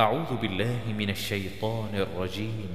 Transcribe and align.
أعوذ 0.00 0.36
بالله 0.36 0.94
من 0.98 1.10
الشيطان 1.10 1.90
الرجيم. 1.94 2.70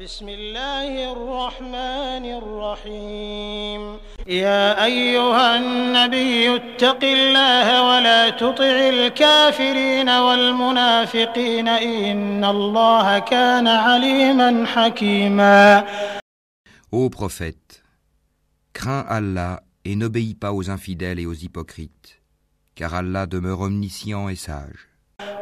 بسم 0.00 0.28
الله 0.28 1.12
الرحمن 1.12 2.24
الرحيم. 2.40 3.80
يا 4.26 4.84
أيها 4.84 5.56
النبي 5.56 6.56
اتق 6.56 7.04
الله 7.04 7.66
ولا 7.88 8.30
تطع 8.30 8.76
الكافرين 8.88 10.08
والمنافقين 10.08 11.68
إن 11.68 12.44
الله 12.44 13.18
كان 13.18 13.66
عليما 13.68 14.66
حكيما. 14.66 15.86
Ô 16.92 17.08
prophète, 17.08 17.82
crains 18.74 19.06
Allah 19.08 19.62
et 19.86 19.96
n'obéis 19.96 20.34
pas 20.34 20.52
aux 20.52 20.68
infidèles 20.68 21.18
et 21.18 21.24
aux 21.24 21.32
hypocrites, 21.32 22.20
car 22.74 22.92
Allah 22.92 23.24
demeure 23.24 23.60
omniscient 23.60 24.28
et 24.28 24.36
sage. 24.36 24.91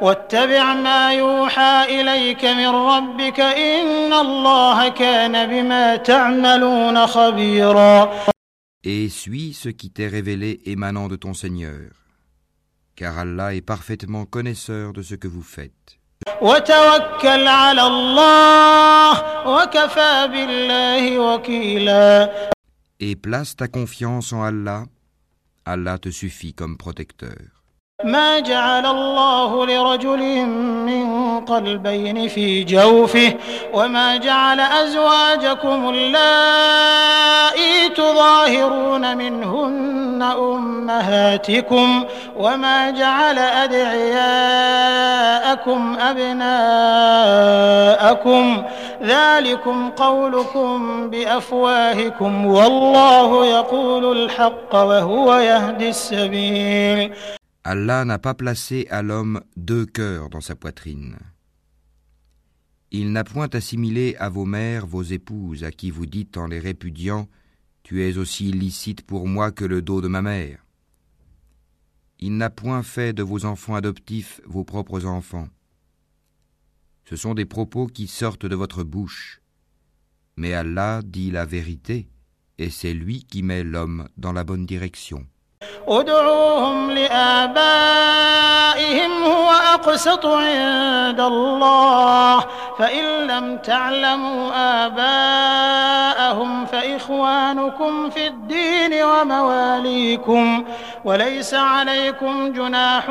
واتبع 0.02 0.74
ما 0.74 1.14
يوحى 1.14 2.02
إليك 2.02 2.46
من 2.46 2.68
ربك 2.68 3.40
إن 3.40 4.14
الله 4.14 4.90
كان 4.90 5.50
بما 5.50 5.96
تعملون 5.96 7.08
خبيرا 7.08 8.12
Et 8.88 9.10
suis 9.10 9.54
ce 9.54 9.70
qui 9.70 9.90
t'est 9.90 10.08
révélé 10.08 10.62
émanant 10.66 11.08
de 11.08 11.16
ton 11.16 11.34
Seigneur, 11.34 11.90
car 12.96 13.18
Allah 13.18 13.56
est 13.56 13.62
parfaitement 13.62 14.26
connaisseur 14.26 14.94
de 14.94 15.02
ce 15.02 15.16
que 15.16 15.28
vous 15.28 15.42
faites. 15.42 15.98
وتوكل 16.42 17.48
على 17.48 17.82
الله 17.82 19.12
وكفى 19.48 20.28
بالله 20.32 21.20
وكيلا 21.20 22.30
Et 23.00 23.16
place 23.16 23.56
ta 23.56 23.68
confiance 23.68 24.32
en 24.34 24.42
Allah, 24.44 24.84
Allah 25.66 25.98
te 25.98 26.10
suffit 26.10 26.54
comme 26.54 26.78
protecteur. 26.78 27.59
ما 28.05 28.39
جعل 28.39 28.87
الله 28.87 29.67
لرجل 29.67 30.47
من 30.87 31.41
قلبين 31.41 32.29
في 32.29 32.65
جوفه 32.65 33.35
وما 33.75 34.17
جعل 34.17 34.61
أزواجكم 34.61 35.89
اللائي 35.95 37.89
تظاهرون 37.97 39.17
منهن 39.17 40.23
أمهاتكم 40.39 42.05
وما 42.37 42.91
جعل 42.91 43.39
أدعياءكم 43.39 44.37
أبناءكم 47.21 48.63
ذلكم 49.03 49.91
قولكم 49.91 51.11
بأفواهكم 51.11 52.47
والله 52.47 53.47
يقول 53.47 54.13
الحق 54.23 54.75
وهو 54.75 55.35
يهدي 55.35 55.89
السبيل 55.89 57.13
Allah 57.63 58.07
n'a 58.07 58.19
pas 58.19 58.33
placé 58.33 58.87
à 58.89 59.03
l'homme 59.03 59.43
deux 59.57 59.85
cœurs 59.85 60.31
dans 60.31 60.41
sa 60.41 60.57
poitrine. 60.57 61.19
Il 62.91 63.13
n'a 63.13 63.23
point 63.23 63.49
assimilé 63.53 64.17
à 64.19 64.31
vos 64.31 64.47
mères 64.47 64.87
vos 64.87 65.03
épouses 65.03 65.63
à 65.63 65.71
qui 65.71 65.91
vous 65.91 66.07
dites 66.07 66.39
en 66.39 66.47
les 66.47 66.59
répudiant 66.59 67.29
Tu 67.83 68.03
es 68.03 68.17
aussi 68.17 68.49
illicite 68.49 69.03
pour 69.03 69.29
moi 69.29 69.53
que 69.53 69.67
le 69.67 69.83
dos 69.83 70.01
de 70.01 70.09
ma 70.09 70.23
mère. 70.23 70.65
Il 72.19 72.39
n'a 72.39 72.49
point 72.49 72.83
fait 72.83 73.13
de 73.13 73.23
vos 73.23 73.45
enfants 73.45 73.75
adoptifs 73.75 74.41
vos 74.47 74.65
propres 74.65 75.05
enfants. 75.05 75.49
Ce 77.05 77.17
sont 77.17 77.35
des 77.35 77.47
propos 77.47 77.87
qui 77.87 78.07
sortent 78.07 78.47
de 78.47 78.57
votre 78.57 78.85
bouche. 78.85 79.43
Mais 80.37 80.55
Allah 80.55 81.03
dit 81.05 81.31
la 81.31 81.45
vérité, 81.45 82.09
et 82.57 82.71
c'est 82.71 82.95
lui 82.95 83.25
qui 83.25 83.43
met 83.43 83.65
l'homme 83.65 84.09
dans 84.17 84.33
la 84.33 84.45
bonne 84.45 84.65
direction. 84.65 85.27
ادعوهم 85.89 86.91
لآبائهم 86.91 87.25
هو 89.25 89.51
أقسط 89.75 90.27
عند 90.27 91.21
الله. 91.21 92.45
فإن 92.79 93.05
لم 93.05 93.57
تعلموا 93.57 94.51
آباءهم 94.87 96.67
فإخوانكم 96.67 98.11
في 98.11 98.27
الدين 98.27 99.03
ومواليكم. 99.03 100.65
وليس 101.05 101.55
عليكم 101.55 102.53
جناح 102.53 103.05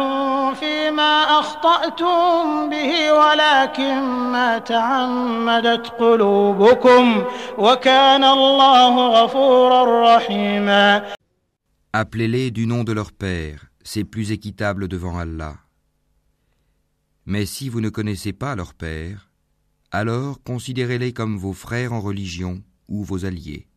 فيما 0.60 1.24
أخطأتم 1.24 2.70
به 2.70 3.14
ولكن 3.14 4.00
ما 4.04 4.58
تعمدت 4.58 5.88
قلوبكم. 6.00 7.24
وكان 7.58 8.24
الله 8.24 9.08
غفورا 9.08 10.16
رحيما. 10.16 11.19
Appelez-les 11.92 12.52
du 12.52 12.68
nom 12.68 12.84
de 12.84 12.92
leur 12.92 13.12
Père, 13.12 13.72
c'est 13.82 14.04
plus 14.04 14.32
équitable 14.32 14.88
devant 14.88 15.18
Allah. 15.18 15.58
Mais 17.26 17.48
si 17.48 17.68
vous 17.68 17.82
ne 17.82 17.90
connaissez 17.90 18.32
pas 18.32 18.56
leur 18.56 18.76
Père, 18.76 19.32
alors 19.90 20.44
considérez-les 20.44 21.14
comme 21.14 21.36
vos 21.40 21.54
frères 21.54 21.92
en 21.92 22.00
religion 22.00 22.64
ou 22.90 23.04
vos 23.04 23.26
alliés. 23.26 23.68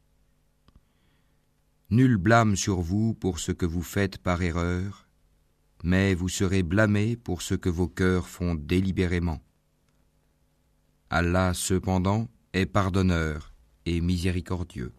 Nul 1.88 2.18
blâme 2.18 2.54
sur 2.54 2.82
vous 2.82 3.14
pour 3.14 3.38
ce 3.38 3.50
que 3.50 3.64
vous 3.64 3.82
faites 3.82 4.18
par 4.18 4.42
erreur, 4.42 5.08
mais 5.82 6.14
vous 6.14 6.28
serez 6.28 6.62
blâmés 6.62 7.16
pour 7.16 7.40
ce 7.40 7.54
que 7.54 7.70
vos 7.70 7.88
cœurs 7.88 8.28
font 8.28 8.54
délibérément. 8.54 9.40
Allah 11.08 11.54
cependant 11.54 12.28
est 12.52 12.66
pardonneur 12.66 13.54
et 13.86 14.02
miséricordieux. 14.02 14.92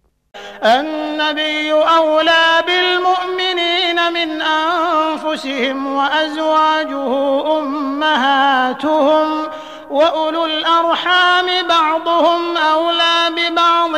النبي 0.65 1.71
أولى 1.73 2.63
بالمؤمنين 2.67 4.13
من 4.13 4.41
أنفسهم 4.41 5.95
وأزواجه 5.95 7.57
أمهاتهم 7.59 9.47
وأولو 9.89 10.45
الأرحام 10.45 11.45
بعضهم 11.69 12.57
أولى 12.57 13.29
ببعض 13.37 13.95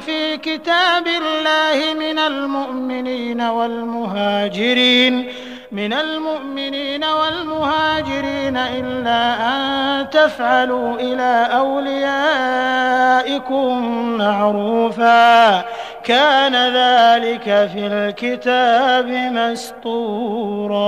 في 0.00 0.36
كتاب 0.36 1.06
الله 1.06 1.94
من 1.94 2.18
المؤمنين 2.18 3.40
والمهاجرين 3.40 5.32
من 5.72 5.92
المؤمنين 5.92 7.04
والمهاجرين 7.04 8.56
إلا 8.56 9.34
أن 9.48 10.10
تفعلوا 10.10 10.94
إلى 10.94 11.48
أوليائكم 11.58 12.78
معروفا 14.18 15.64
كان 16.07 16.53
ذلك 16.53 17.43
في 17.43 17.87
الكتاب 17.87 19.07
مسطورا 19.33 20.83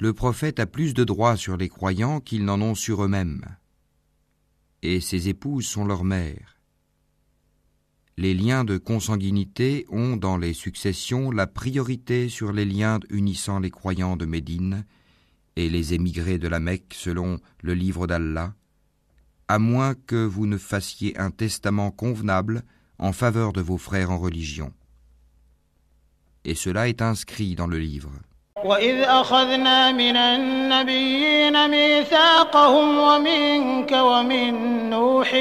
Le 0.00 0.12
prophète 0.12 0.60
a 0.60 0.66
plus 0.66 0.94
de 0.94 1.02
droits 1.02 1.36
sur 1.36 1.56
les 1.56 1.68
croyants 1.68 2.20
qu'ils 2.20 2.44
n'en 2.44 2.60
ont 2.60 2.76
sur 2.76 3.04
eux-mêmes. 3.04 3.44
Et 4.82 5.00
ses 5.00 5.28
épouses 5.28 5.66
sont 5.66 5.84
leurs 5.84 6.04
mères. 6.04 6.58
Les 8.16 8.34
liens 8.34 8.64
de 8.64 8.78
consanguinité 8.78 9.86
ont 9.90 10.16
dans 10.16 10.36
les 10.36 10.52
successions 10.52 11.30
la 11.32 11.46
priorité 11.46 12.28
sur 12.28 12.52
les 12.52 12.64
liens 12.64 13.00
unissant 13.10 13.58
les 13.58 13.70
croyants 13.70 14.16
de 14.16 14.26
Médine 14.26 14.84
et 15.56 15.68
les 15.68 15.94
émigrés 15.94 16.38
de 16.38 16.48
la 16.48 16.60
Mecque 16.60 16.94
selon 16.94 17.40
le 17.62 17.74
livre 17.74 18.06
d'Allah, 18.06 18.54
à 19.48 19.58
moins 19.58 19.94
que 19.94 20.24
vous 20.24 20.46
ne 20.46 20.58
fassiez 20.58 21.18
un 21.18 21.30
testament 21.30 21.90
convenable 21.90 22.62
en 23.02 23.12
faveur 23.12 23.52
de 23.52 23.60
vos 23.60 23.78
frères 23.78 24.10
en 24.10 24.18
religion. 24.18 24.72
Et 26.44 26.54
cela 26.54 26.88
est 26.88 27.02
inscrit 27.02 27.54
dans 27.54 27.66
le 27.66 27.78
livre. 27.78 28.10
وإذ 28.64 29.00
أخذنا 29.02 29.92
من 29.92 30.16
النبيين 30.16 31.70
ميثاقهم 31.70 32.98
ومنك 32.98 33.92
ومن 33.92 34.52
نوح 34.90 35.34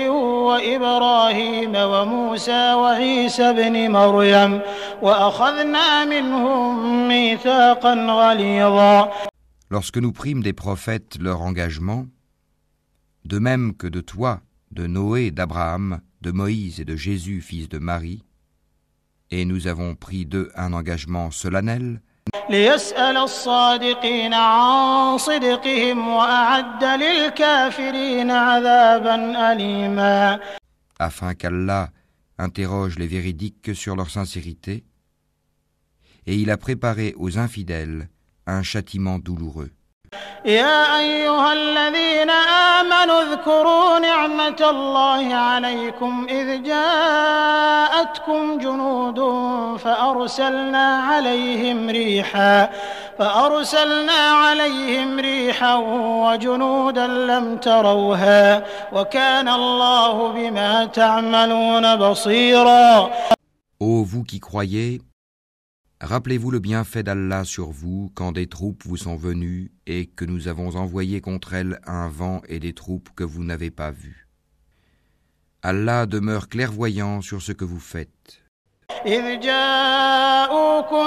وإبراهيم 0.47 1.75
وموسى 1.75 2.73
وعيسى 2.73 3.53
بن 3.53 3.91
مريم 3.91 4.61
وأخذنا 5.01 6.05
منهم 6.05 7.07
ميثاقا 7.07 7.93
غليظا 7.93 9.11
Lorsque 9.69 9.97
nous 9.97 10.13
prîmes 10.13 10.43
des 10.43 10.53
prophètes 10.53 11.17
leur 11.19 11.41
engagement, 11.41 12.05
de 13.25 13.39
même 13.39 13.75
que 13.75 13.87
de 13.87 13.99
toi, 13.99 14.39
de 14.71 14.87
Noé, 14.87 15.31
d'Abraham, 15.31 15.99
de 16.22 16.30
Moïse 16.30 16.80
et 16.80 16.84
de 16.84 16.96
Jésus, 16.96 17.40
fils 17.40 17.68
de 17.68 17.78
Marie, 17.78 18.24
et 19.30 19.44
nous 19.44 19.66
avons 19.66 19.94
pris 19.94 20.24
d'eux 20.24 20.50
un 20.54 20.72
engagement 20.72 21.30
solennel. 21.30 22.00
afin 30.98 31.34
qu'Allah 31.34 31.90
interroge 32.38 32.98
les 32.98 33.08
véridiques 33.08 33.74
sur 33.74 33.96
leur 33.96 34.10
sincérité, 34.10 34.84
et 36.26 36.36
il 36.36 36.50
a 36.50 36.56
préparé 36.56 37.14
aux 37.16 37.38
infidèles 37.38 38.08
un 38.46 38.62
châtiment 38.62 39.18
douloureux. 39.18 39.72
يا 40.44 40.98
أيها 40.98 41.52
الذين 41.52 42.30
آمنوا 42.30 43.22
واذكروا 43.22 43.98
نعمة 43.98 44.60
الله 44.70 45.34
عليكم 45.34 46.26
إذ 46.30 46.62
جاءتكم 46.62 48.58
جنود 48.58 49.18
فأرسلنا 49.78 50.96
عليهم 50.96 51.90
ريحا 51.90 52.70
فأرسلنا 53.18 54.12
عليهم 54.12 55.18
ريحا 55.20 55.74
وجنودا 56.24 57.06
لم 57.06 57.56
تروها 57.56 58.64
وكان 58.92 59.48
الله 59.48 60.32
بما 60.32 60.84
تعملون 60.84 61.96
بصيرا. 61.96 63.10
Ô 63.80 64.04
vous 64.04 64.24
qui 64.24 64.40
croyez, 64.40 65.00
rappelez-vous 66.02 66.50
le 66.50 66.58
bienfait 66.58 67.02
d'Allah 67.02 67.44
sur 67.44 67.70
vous 67.70 68.10
quand 68.14 68.32
des 68.32 68.48
troupes 68.48 68.82
vous 68.84 68.96
sont 68.96 69.16
venues 69.16 69.72
et 69.86 70.06
que 70.06 70.24
nous 70.24 70.48
avons 70.48 70.76
envoyé 70.76 71.20
contre 71.20 71.54
elles 71.54 71.80
un 71.86 72.08
vent 72.08 72.42
et 72.48 72.58
des 72.58 72.74
troupes 72.74 73.08
que 73.14 73.24
vous 73.24 73.44
n'avez 73.44 73.70
pas 73.70 73.90
vues. 73.90 74.28
Allah 75.62 76.06
demeure 76.06 76.48
clairvoyant 76.48 77.20
sur 77.20 77.40
ce 77.40 77.52
que 77.52 77.64
vous 77.64 77.80
faites. 77.80 78.41
إذ 79.05 79.39
جاءوكم 79.39 81.05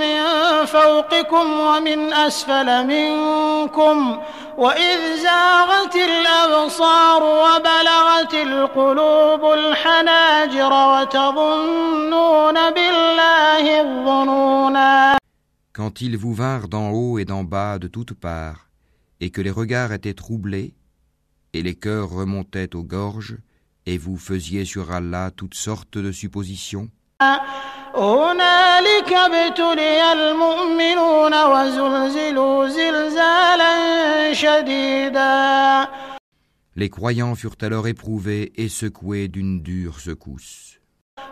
من 0.00 0.22
فوقكم 0.66 1.60
ومن 1.60 2.12
أسفل 2.12 2.86
منكم 2.86 4.20
وإذ 4.58 5.16
زاغت 5.22 5.96
الأبصار 5.96 7.22
وبلغت 7.22 8.34
القلوب 8.34 9.52
الحناجر 9.52 10.72
وتظنون 10.72 12.70
بالله 12.70 13.80
الظنونا 13.80 15.16
Quand 15.72 16.02
ils 16.02 16.18
vous 16.18 16.34
vinrent 16.34 16.68
d'en 16.68 16.90
haut 16.90 17.18
et 17.18 17.24
d'en 17.24 17.44
bas 17.44 17.78
de 17.78 17.88
toutes 17.88 18.12
parts, 18.12 18.68
et 19.20 19.30
que 19.30 19.40
les 19.40 19.50
regards 19.50 19.92
étaient 19.92 20.12
troublés, 20.12 20.74
et 21.54 21.62
les 21.62 21.74
cœurs 21.74 22.10
remontaient 22.10 22.76
aux 22.76 22.82
gorges, 22.82 23.38
et 23.86 23.96
vous 23.96 24.18
faisiez 24.18 24.64
sur 24.66 24.92
Allah 24.92 25.30
toutes 25.34 25.54
sortes 25.54 25.96
de 25.96 26.12
suppositions, 26.12 26.90
هنالك 27.95 29.13
ابتلي 29.13 30.13
المؤمنون 30.13 31.43
وزلزلوا 31.43 32.67
زلزالا 32.67 34.33
شديدا 34.33 35.87
les 36.75 36.89
croyants 36.91 37.33
furent 37.33 37.57
alors 37.63 37.87
éprouvés 37.87 38.53
et 38.55 38.69
secoués 38.69 39.27
d'une 39.29 39.63
dure 39.63 39.99
secousse. 39.99 40.77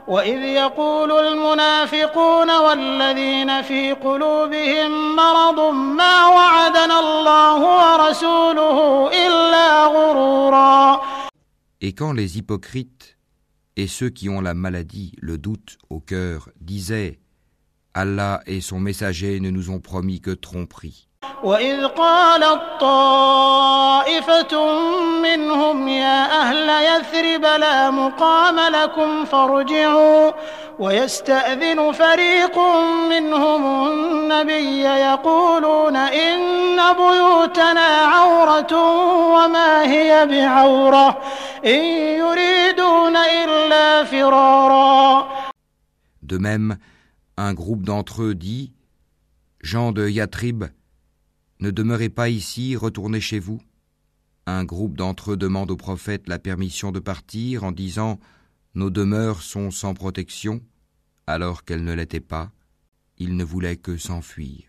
وإذ 0.08 0.42
يقول 0.44 1.12
المنافقون 1.12 2.58
والذين 2.58 3.62
في 3.62 3.94
قلوبهم 3.94 5.16
مرض 5.16 5.60
ما 5.74 6.28
وعدنا 6.28 7.00
الله 7.00 7.60
ورسوله 7.62 9.10
إلا 9.28 9.86
غرورا 9.86 11.02
Et 11.82 11.94
quand 11.94 12.14
les 12.14 12.38
hypocrites 12.38 12.95
et 13.77 13.87
ceux 13.87 14.11
qui 14.11 14.29
ont 14.29 14.41
la 14.41 14.55
maladie, 14.55 15.13
le 15.21 15.39
doute 15.39 15.79
au 15.89 16.01
cœur, 16.01 16.51
disaient 16.61 17.21
Allah 17.95 18.41
et 18.47 18.61
son 18.61 18.79
messager 18.79 19.41
ne 19.41 19.51
nous 19.51 19.71
ont 19.71 19.81
promis 19.81 20.21
que 20.21 20.31
tromperie. 20.31 21.07
وإذ 21.43 21.87
قالت 21.87 22.61
طائفة 22.81 24.53
منهم 25.23 25.89
يا 25.89 26.41
أهل 26.43 26.69
يثرب 26.69 27.43
لا 27.43 27.91
مقام 27.91 28.73
لكم 28.73 29.25
فارجعوا 29.25 30.33
ويستأذن 30.79 31.93
فريق 31.93 32.59
منهم 33.11 33.63
النبي 33.89 34.81
يقولون 34.83 35.97
إن 35.97 36.77
بيوتنا 36.97 37.89
عورة 38.15 38.73
وما 39.35 39.83
هي 39.83 40.27
بعورة 40.27 41.21
إن 41.65 41.85
يريدون 42.19 43.17
إلا 43.17 44.05
فرارا 44.05 45.29
De 46.23 46.39
même, 46.39 46.77
un 47.37 47.55
groupe 47.55 47.83
d'entre 47.83 48.23
eux 48.23 48.35
dit 48.35 48.73
Jean 49.61 49.91
de 49.93 50.09
Yatrib, 50.09 50.65
ne 51.59 51.71
demeurez 51.71 52.09
pas 52.09 52.29
ici, 52.29 52.77
retournez 52.77 53.21
chez 53.21 53.39
vous. 53.39 53.61
Un 54.47 54.65
groupe 54.65 54.97
d'entre 54.97 55.33
eux 55.33 55.37
demande 55.37 55.71
au 55.71 55.77
prophète 55.77 56.29
la 56.29 56.39
permission 56.39 56.93
de 56.93 57.01
partir 57.01 57.65
en 57.65 57.73
disant 57.73 58.19
nos 58.76 58.90
demeures 58.90 59.42
sont 59.42 59.72
sans 59.72 59.94
protection, 59.94 60.60
alors 61.28 61.64
qu'elles 61.64 61.86
ne 61.86 61.94
l'étaient 61.94 62.20
pas, 62.20 62.52
ils 63.18 63.38
ne 63.38 63.46
voulaient 63.46 63.78
que 63.78 63.96
s'enfuir. 63.96 64.64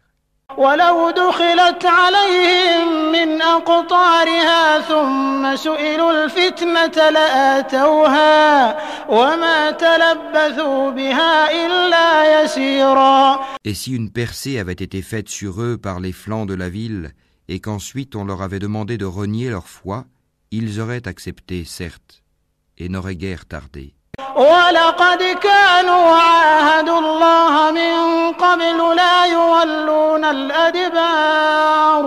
Et 13.64 13.75
si 13.75 13.93
une 13.93 14.11
percée 14.12 14.61
avait 14.61 14.73
été 14.73 15.03
faite 15.03 15.29
sur 15.29 15.61
eux 15.61 15.76
par 15.76 15.99
les 15.99 16.12
flancs 16.12 16.47
de 16.47 16.55
la 16.55 16.69
ville, 16.69 17.11
et 17.49 17.58
qu'ensuite 17.58 18.14
on 18.14 18.25
leur 18.25 18.41
avait 18.41 18.61
demandé 18.61 18.99
de 18.99 19.05
renier 19.05 19.50
leur 19.50 19.67
foi, 19.67 20.05
ils 20.53 20.79
auraient 20.79 21.08
accepté, 21.08 21.64
certes, 21.64 22.23
et 22.79 22.88
n'auraient 22.88 23.17
guère 23.17 23.47
tardé. 23.47 23.95
ولقد 24.35 25.23
كانوا 25.44 26.15
عاهدوا 26.15 27.00
الله 27.00 27.71
من 27.71 28.31
قبل 28.33 28.95
لا 28.95 29.25
يولون 29.25 30.25
الأدبار 30.25 32.03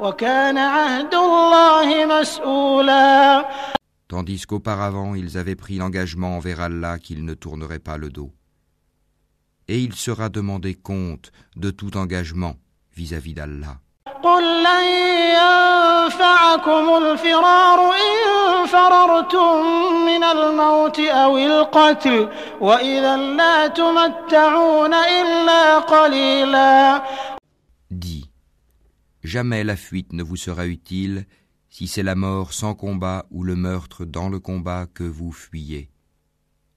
وكان 0.00 0.58
عهد 0.58 1.14
الله 1.14 2.06
مسؤولا 2.06 3.44
Tandis 4.08 4.44
qu'auparavant 4.46 5.14
ils 5.14 5.38
avaient 5.38 5.56
pris 5.56 5.76
l'engagement 5.78 6.36
envers 6.36 6.60
Allah 6.60 6.98
qu'ils 6.98 7.24
ne 7.24 7.32
tourneraient 7.32 7.78
pas 7.78 7.96
le 7.96 8.10
dos. 8.10 8.30
Et 9.68 9.78
il 9.78 9.94
sera 9.94 10.28
demandé 10.28 10.74
compte 10.74 11.32
de 11.56 11.70
tout 11.70 11.96
engagement 11.96 12.56
vis-à-vis 12.94 13.32
d'Allah. 13.32 13.78
قل 16.06 16.06
لن 16.06 16.06
ينفعكم 16.06 17.04
الفرار 17.04 17.92
إن 17.94 18.66
فررتم 18.66 19.56
من 20.06 20.24
الموت 20.24 20.98
أو 21.00 21.38
القتل 21.38 22.28
وإذا 22.60 23.16
لا 23.16 23.68
تمتعون 23.68 24.94
إلا 24.94 25.78
قليلا 25.78 27.02
Dis, 27.90 28.30
jamais 29.22 29.64
la 29.64 29.76
fuite 29.76 30.12
ne 30.12 30.22
vous 30.22 30.36
sera 30.36 30.66
utile 30.66 31.26
si 31.68 31.86
c'est 31.86 32.02
la 32.02 32.14
mort 32.14 32.52
sans 32.52 32.74
combat 32.74 33.26
ou 33.30 33.44
le 33.44 33.56
meurtre 33.56 34.04
dans 34.04 34.28
le 34.28 34.38
combat 34.38 34.86
que 34.86 35.04
vous 35.04 35.32
fuyez. 35.32 35.90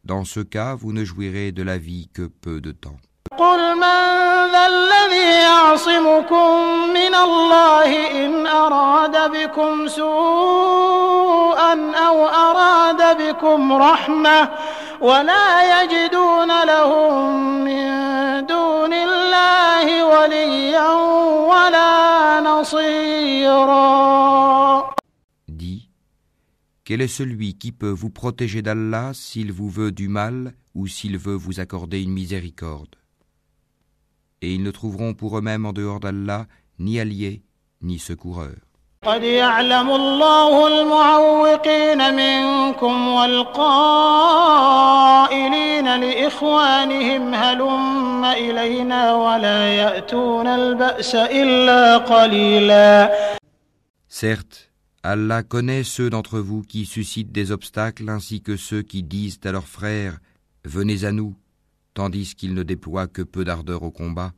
Dans 0.04 0.26
ce 0.26 0.42
cas, 0.42 0.76
vous 0.76 0.94
ne 0.94 1.04
jouirez 1.04 1.52
de 1.52 1.64
la 1.64 1.78
vie 1.78 2.10
que 2.14 2.24
peu 2.24 2.62
de 2.62 2.72
temps. 2.72 3.00
قل 3.39 3.75
من 3.77 4.51
ذا 4.53 4.67
الذي 4.67 5.31
يعصمكم 5.43 6.51
من 6.95 7.15
الله 7.15 7.91
إن 8.25 8.47
أراد 8.47 9.31
بكم 9.33 9.89
سوءا 9.89 11.73
أو 11.95 12.27
أراد 12.27 13.23
بكم 13.23 13.73
رحمة 13.73 14.49
ولا 15.01 15.83
يجدون 15.83 16.65
لهم 16.65 17.65
من 17.65 17.87
دون 18.47 18.93
الله 18.93 20.05
وليا 20.05 20.93
ولا 21.53 22.41
نصيرا 22.41 23.81
Dis, 25.49 25.89
quel 26.85 27.01
est 27.01 27.09
celui 27.09 27.55
qui 27.55 27.73
peut 27.73 27.91
vous 27.91 28.11
protéger 28.11 28.61
d'Allah 28.63 29.13
s'il 29.15 29.53
vous 29.53 29.71
veut 29.71 29.93
du 29.93 30.09
mal 30.09 30.53
ou 30.75 30.87
s'il 30.89 31.17
veut 31.17 31.35
vous 31.35 31.61
accorder 31.61 32.03
une 32.03 32.13
miséricorde 32.13 33.00
Et 34.42 34.54
ils 34.54 34.64
ne 34.64 34.72
trouveront 34.72 35.14
pour 35.14 35.38
eux-mêmes 35.38 35.66
en 35.66 35.74
dehors 35.74 36.00
d'Allah 36.00 36.46
ni 36.80 37.00
alliés 37.00 37.42
ni 37.82 38.00
secoureurs. 38.00 38.66
قد 39.06 39.24
يعلم 39.24 39.90
الله 39.92 40.68
المعوقين 40.68 42.14
منكم 42.16 43.08
والقائلين 43.08 44.26
لإخوانهم 46.00 47.34
هلم 47.34 48.26
إلينا 48.26 49.16
ولا 49.16 49.68
يأتون 49.76 50.48
البأس 50.48 51.16
إلا 51.16 51.98
قليلا 51.98 53.12
Certes, 54.10 54.72
Allah 55.04 55.44
connaît 55.44 55.84
ceux 55.84 56.10
d'entre 56.10 56.40
vous 56.40 56.64
qui 56.64 56.86
suscitent 56.86 57.32
des 57.32 57.52
obstacles 57.52 58.10
ainsi 58.10 58.42
que 58.42 58.58
ceux 58.58 58.82
qui 58.82 59.04
disent 59.04 59.40
à 59.46 59.52
leurs 59.52 59.68
frères 59.68 60.18
Venez 60.64 61.04
à 61.04 61.12
nous,» 61.12 61.36
tandis 62.01 62.35
qu'ils 62.39 62.55
ne 62.55 62.65
déploient 62.73 63.11
que 63.17 63.23
peu 63.35 63.43
d'ardeur 63.45 63.83
au 63.83 63.91
combat. 63.91 64.31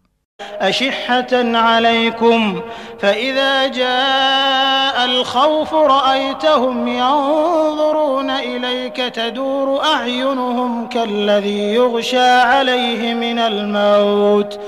أشحة 0.61 1.59
عليكم 1.59 2.61
فإذا 2.99 3.67
جاء 3.67 5.05
الخوف 5.05 5.75
رأيتهم 5.75 6.89
ينظرون 6.89 8.31
إليك 8.31 8.97
تدور 8.97 9.85
أعينهم 9.85 10.89
كالذي 10.89 11.75
يغشى 11.75 12.31
عليه 12.53 13.15
من 13.15 13.39
الموت 13.39 14.61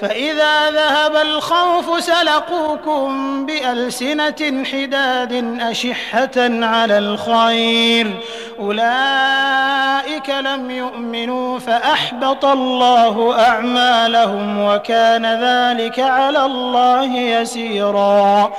فإذا 0.00 0.70
ذهب 0.70 1.16
الخوف 1.16 2.04
سلقوكم 2.04 3.46
بألسنة 3.46 4.64
حداد 4.64 5.32
أشحة 5.60 6.36
على 6.64 6.98
الخير 6.98 8.20
أولئك 8.58 10.30
لم 10.30 10.70
يؤمنوا 10.70 11.58
فأحبط 11.58 12.44
الله 12.44 13.40
أعمالهم 13.40 14.58
وكان 14.58 15.26
ذلك 15.26 16.00
على 16.00 16.46
الله 16.46 17.16
يسيرا 17.18 18.52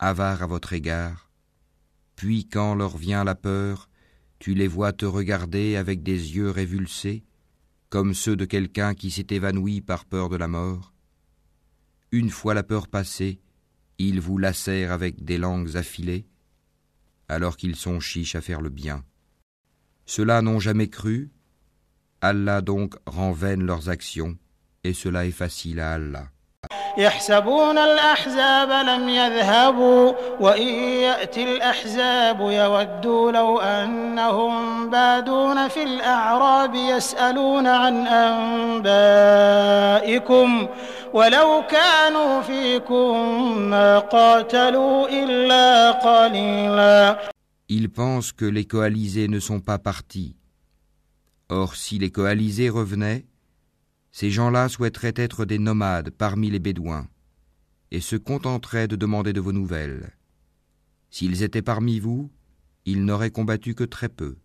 Avare 0.00 0.44
à 0.44 0.46
votre 0.46 0.72
égard. 0.74 1.28
Puis 2.14 2.46
quand 2.46 2.76
leur 2.76 2.96
vient 2.96 3.24
la 3.24 3.34
peur, 3.34 3.88
tu 4.38 4.54
les 4.54 4.68
vois 4.68 4.92
te 4.92 5.04
regarder 5.04 5.76
avec 5.76 6.04
des 6.04 6.36
yeux 6.36 6.50
révulsés, 6.50 7.24
comme 7.90 8.14
ceux 8.14 8.36
de 8.36 8.44
quelqu'un 8.44 8.94
qui 8.94 9.10
s'est 9.10 9.26
évanoui 9.30 9.80
par 9.80 10.04
peur 10.04 10.28
de 10.28 10.36
la 10.36 10.48
mort. 10.48 10.92
Une 12.12 12.30
fois 12.30 12.54
la 12.54 12.62
peur 12.62 12.88
passée, 12.88 13.40
ils 13.98 14.20
vous 14.20 14.38
lacèrent 14.38 14.92
avec 14.92 15.24
des 15.24 15.38
langues 15.38 15.76
affilées, 15.76 16.26
alors 17.28 17.56
qu'ils 17.56 17.76
sont 17.76 18.00
chiches 18.00 18.34
à 18.34 18.40
faire 18.40 18.60
le 18.60 18.70
bien. 18.70 19.04
Ceux-là 20.06 20.40
n'ont 20.42 20.60
jamais 20.60 20.88
cru, 20.88 21.30
Allah 22.20 22.62
donc 22.62 22.96
rend 23.06 23.32
vaines 23.32 23.64
leurs 23.64 23.88
actions, 23.88 24.38
et 24.84 24.94
cela 24.94 25.26
est 25.26 25.32
facile 25.32 25.80
à 25.80 25.94
Allah. 25.94 26.30
يحسبون 26.98 27.78
الأحزاب 27.78 28.70
لم 28.70 29.08
يذهبوا 29.08 30.12
وإن 30.40 30.68
يأتي 31.06 31.42
الأحزاب 31.54 32.40
يودوا 32.40 33.32
لو 33.32 33.58
أنهم 33.58 34.90
بادون 34.90 35.68
في 35.68 35.82
الأعراب 35.82 36.74
يسألون 36.74 37.66
عن 37.66 38.06
أنبائكم 39.06 40.68
ولو 41.12 41.62
كانوا 41.70 42.42
فيكم 42.42 43.18
ما 43.58 43.98
قاتلوا 43.98 45.08
إلا 45.08 45.90
قليلا 45.90 47.18
Ils 47.70 47.90
pensent 47.90 48.32
que 48.32 48.46
les 48.46 48.64
coalisés 48.64 49.28
ne 49.28 49.38
sont 49.40 49.60
pas 49.60 49.78
partis. 49.78 50.34
Or, 51.50 51.76
si 51.76 51.98
les 51.98 52.10
coalisés 52.10 52.70
revenaient, 52.70 53.26
ces 54.10 54.30
gens-là 54.30 54.68
souhaiteraient 54.68 55.14
être 55.16 55.44
des 55.44 55.58
nomades 55.58 56.10
parmi 56.10 56.50
les 56.50 56.58
Bédouins 56.58 57.08
et 57.90 58.00
se 58.00 58.16
contenteraient 58.16 58.88
de 58.88 58.96
demander 58.96 59.32
de 59.32 59.40
vos 59.40 59.52
nouvelles. 59.52 60.12
S'ils 61.10 61.42
étaient 61.42 61.62
parmi 61.62 62.00
vous, 62.00 62.30
ils 62.84 63.04
n'auraient 63.04 63.30
combattu 63.30 63.74
que 63.74 63.84
très 63.84 64.08
peu. 64.08 64.36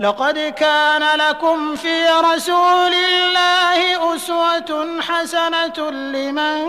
لقد 0.00 0.38
كان 0.38 1.18
لكم 1.18 1.76
في 1.76 2.06
رسول 2.24 2.92
الله 2.94 4.14
أسوة 4.16 5.00
حسنة 5.00 5.90
لمن 5.90 6.60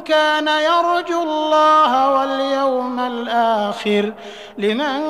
كان 0.00 0.48
يرجو 0.48 1.22
الله 1.22 2.12
واليوم 2.12 3.00
الآخر 3.00 4.12
لمن 4.58 5.00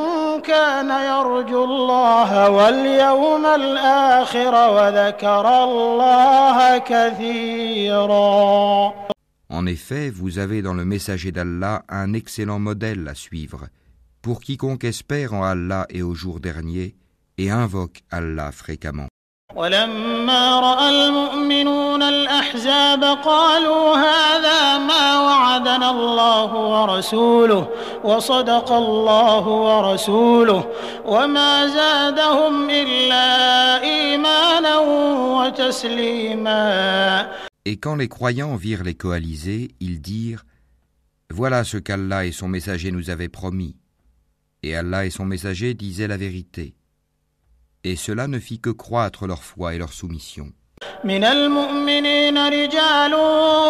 كان 0.41 0.91
يرجو 0.91 1.65
الله 1.65 2.51
واليوم 2.51 3.47
الآخر 3.47 4.55
وذكر 4.71 5.65
الله 5.65 6.79
كثيرا 6.79 8.29
En 9.51 9.65
effet, 9.67 10.11
vous 10.11 10.39
avez 10.39 10.61
dans 10.61 10.75
le 10.75 10.85
messager 10.85 11.33
d'Allah 11.33 11.83
un 11.89 12.13
excellent 12.13 12.59
modèle 12.59 13.09
à 13.09 13.15
suivre 13.15 13.69
pour 14.21 14.41
quiconque 14.41 14.85
espère 14.85 15.33
en 15.33 15.43
Allah 15.43 15.87
et 15.89 16.03
au 16.03 16.15
jour 16.15 16.39
dernier 16.39 16.97
et 17.38 17.50
invoque 17.50 18.04
Allah 18.12 18.52
fréquemment. 18.52 19.08
ولما 19.56 20.60
راى 20.60 20.90
المؤمنون 20.90 22.04
الاحزاب 22.04 23.04
قالوا 23.04 23.96
هذا 23.96 24.78
ما 24.78 25.20
وعدنا 25.20 25.92
الله 25.92 26.54
ورسوله 26.54 27.70
وصدق 28.04 28.72
الله 28.72 29.48
ورسوله 29.48 30.72
وما 31.06 31.68
زادهم 31.68 32.70
الا 32.70 33.82
ايمانا 33.84 34.78
وتسليما 35.38 36.64
Et 37.66 37.78
quand 37.78 37.96
les 37.96 38.10
croyants 38.10 38.56
virent 38.56 38.84
les 38.84 38.96
coalisés, 38.96 39.72
ils 39.80 40.02
dirent 40.02 40.46
Voilà 41.30 41.64
ce 41.64 41.78
qu'Allah 41.78 42.26
et 42.26 42.32
son 42.32 42.48
messager 42.48 42.92
nous 42.92 43.10
avaient 43.10 43.30
promis. 43.30 43.76
Et 44.64 44.76
Allah 44.76 45.06
et 45.06 45.10
son 45.10 45.26
messager 45.26 45.74
disaient 45.74 46.08
la 46.08 46.18
vérité. 46.18 46.76
Et 47.84 47.96
cela 47.96 48.28
ne 48.28 48.40
fit 48.40 48.60
que 48.60 48.70
croître 48.70 49.28
leur 49.28 49.44
foi 49.44 49.76
et 49.76 49.78
leur 49.78 49.94
soumission. 49.94 50.54
من 51.04 51.24
المؤمنين 51.24 52.38
رجال 52.38 53.14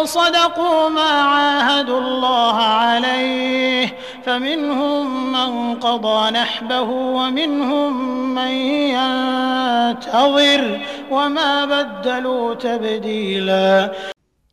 صدقوا 0.08 0.88
ما 0.88 1.10
عاهدوا 1.10 2.00
الله 2.00 2.56
عليه 2.56 3.96
فمنهم 4.24 5.32
من 5.32 5.74
قضى 5.74 6.30
نحبه 6.30 6.82
ومنهم 6.90 8.34
من 8.34 8.52
ينتظر 8.96 10.80
وما 11.10 11.64
بدلوا 11.64 12.54
تبديلا 12.54 13.92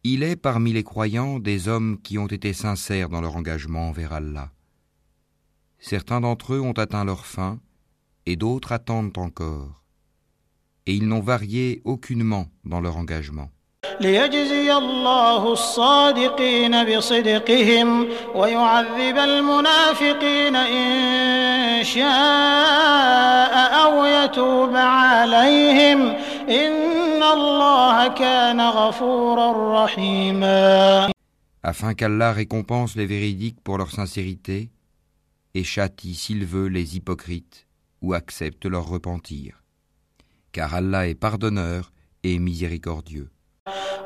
Il 0.04 0.24
est 0.24 0.36
parmi 0.36 0.74
les 0.74 0.84
croyants 0.84 1.38
des 1.38 1.68
hommes 1.68 2.00
qui 2.02 2.18
ont 2.18 2.26
été 2.26 2.54
sincères 2.54 3.10
dans 3.10 3.22
leur 3.22 3.36
engagement 3.36 3.90
envers 3.90 4.14
Allah. 4.14 4.50
Certains 5.78 6.22
d'entre 6.22 6.56
eux 6.56 6.60
ont 6.60 6.72
atteint 6.72 7.06
leur 7.06 7.28
fin 7.28 7.60
et 8.26 8.36
d'autres 8.36 8.72
attendent 8.72 9.18
encore. 9.18 9.82
Et 10.86 10.94
ils 10.94 11.08
n'ont 11.08 11.22
varié 11.22 11.82
aucunement 11.86 12.48
dans 12.66 12.82
leur 12.82 12.98
engagement. 12.98 13.50
ليجزي 14.00 14.74
الله 14.78 15.54
الصادقين 15.54 16.84
بصدقهم 16.84 18.08
ويعذب 18.36 19.18
المنافقين 19.18 20.56
إن 20.56 21.84
شاء 21.84 23.54
أو 23.84 24.06
يتوب 24.06 24.76
عليهم 24.76 26.00
إن 26.50 27.24
الله 27.24 28.08
كان 28.08 28.62
غفورا 28.62 29.84
رحيما 29.84 31.12
afin 31.64 31.94
qu'Allah 31.94 32.34
récompense 32.34 32.96
les 32.96 33.06
véridiques 33.06 33.62
pour 33.64 33.78
leur 33.78 33.92
sincérité 33.92 34.70
et 35.54 35.64
châtie 35.64 36.16
s'il 36.16 36.46
veut 36.46 36.68
les 36.68 36.98
hypocrites 36.98 37.68
ou 38.02 38.14
accepte 38.14 38.66
leur 38.66 38.88
repentir. 38.88 39.64
Car 40.52 40.74
Allah 40.74 41.08
est 41.08 41.16
pardonneur 41.16 41.92
et 42.24 42.40
miséricordieux. 42.40 43.30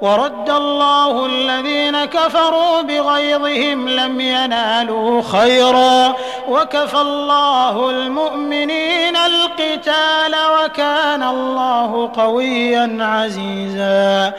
ورد 0.02 0.50
الله 0.50 1.26
الذين 1.26 2.06
كفروا 2.06 2.82
بغيظهم 2.82 3.90
لم 3.90 4.20
ينالوا 4.20 5.22
خيرا 5.22 6.16
وكفى 6.50 7.02
الله 7.02 7.90
المؤمنين 7.90 9.16
القتال 9.16 10.34
وكان 10.56 11.24
الله 11.24 12.08
قويا 12.08 12.98
عزيزا 13.04 14.34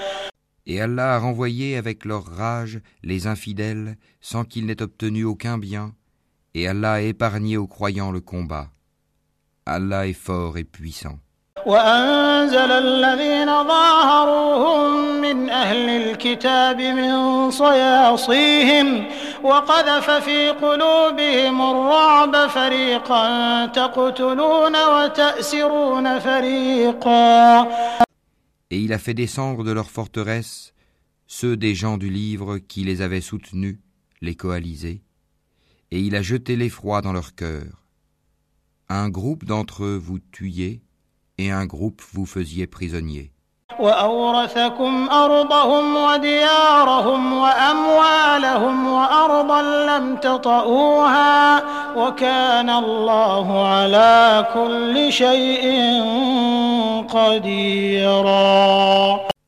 Et 0.68 0.80
Allah 0.80 1.14
a 1.14 1.18
renvoyé 1.20 1.76
avec 1.76 2.04
leur 2.04 2.24
rage 2.24 2.80
les 3.04 3.28
infidèles 3.28 3.96
sans 4.20 4.44
qu'ils 4.44 4.66
n'aient 4.66 4.82
obtenu 4.82 5.24
aucun 5.24 5.58
bien, 5.58 5.92
et 6.54 6.66
Allah 6.66 6.94
a 6.94 7.00
épargné 7.00 7.56
aux 7.56 7.68
croyants 7.68 8.10
le 8.10 8.20
combat. 8.20 8.68
Allah 9.70 10.06
est 10.06 10.12
fort 10.12 10.56
et 10.58 10.64
puissant. 10.64 11.18
وأنزل 11.66 12.70
الذين 12.70 13.46
ظاهروهم 13.46 15.20
من 15.20 15.50
أهل 15.50 15.88
الكتاب 15.88 16.80
من 16.80 17.50
صياصيهم 17.50 19.06
وقذف 19.42 20.10
في 20.10 20.50
قلوبهم 20.50 21.62
الرعب 21.70 22.46
فريقا 22.46 23.66
تقتلون 23.66 24.76
وتأسرون 24.76 26.18
فريقا 26.18 27.66
Et 28.70 28.80
il 28.80 28.92
a 28.92 28.98
fait 28.98 29.14
descendre 29.14 29.64
de 29.64 29.72
leurs 29.72 29.90
forteresses 29.90 30.72
ceux 31.26 31.56
des 31.56 31.74
gens 31.74 31.98
du 31.98 32.10
livre 32.10 32.58
qui 32.58 32.84
les 32.84 33.00
avaient 33.00 33.20
soutenus, 33.20 33.78
les 34.20 34.34
coalisés, 34.34 35.02
et 35.90 36.00
il 36.00 36.14
a 36.14 36.22
jeté 36.22 36.56
l'effroi 36.56 37.00
dans 37.00 37.12
leur 37.12 37.34
cœur. 37.34 37.79
un 38.93 39.09
groupe 39.09 39.45
d'entre 39.45 39.85
eux 39.85 39.95
vous 39.95 40.19
tuiez 40.19 40.81
et 41.37 41.49
un 41.49 41.65
groupe 41.65 42.01
vous 42.11 42.25
faisiez 42.25 42.67
prisonnier. 42.67 43.31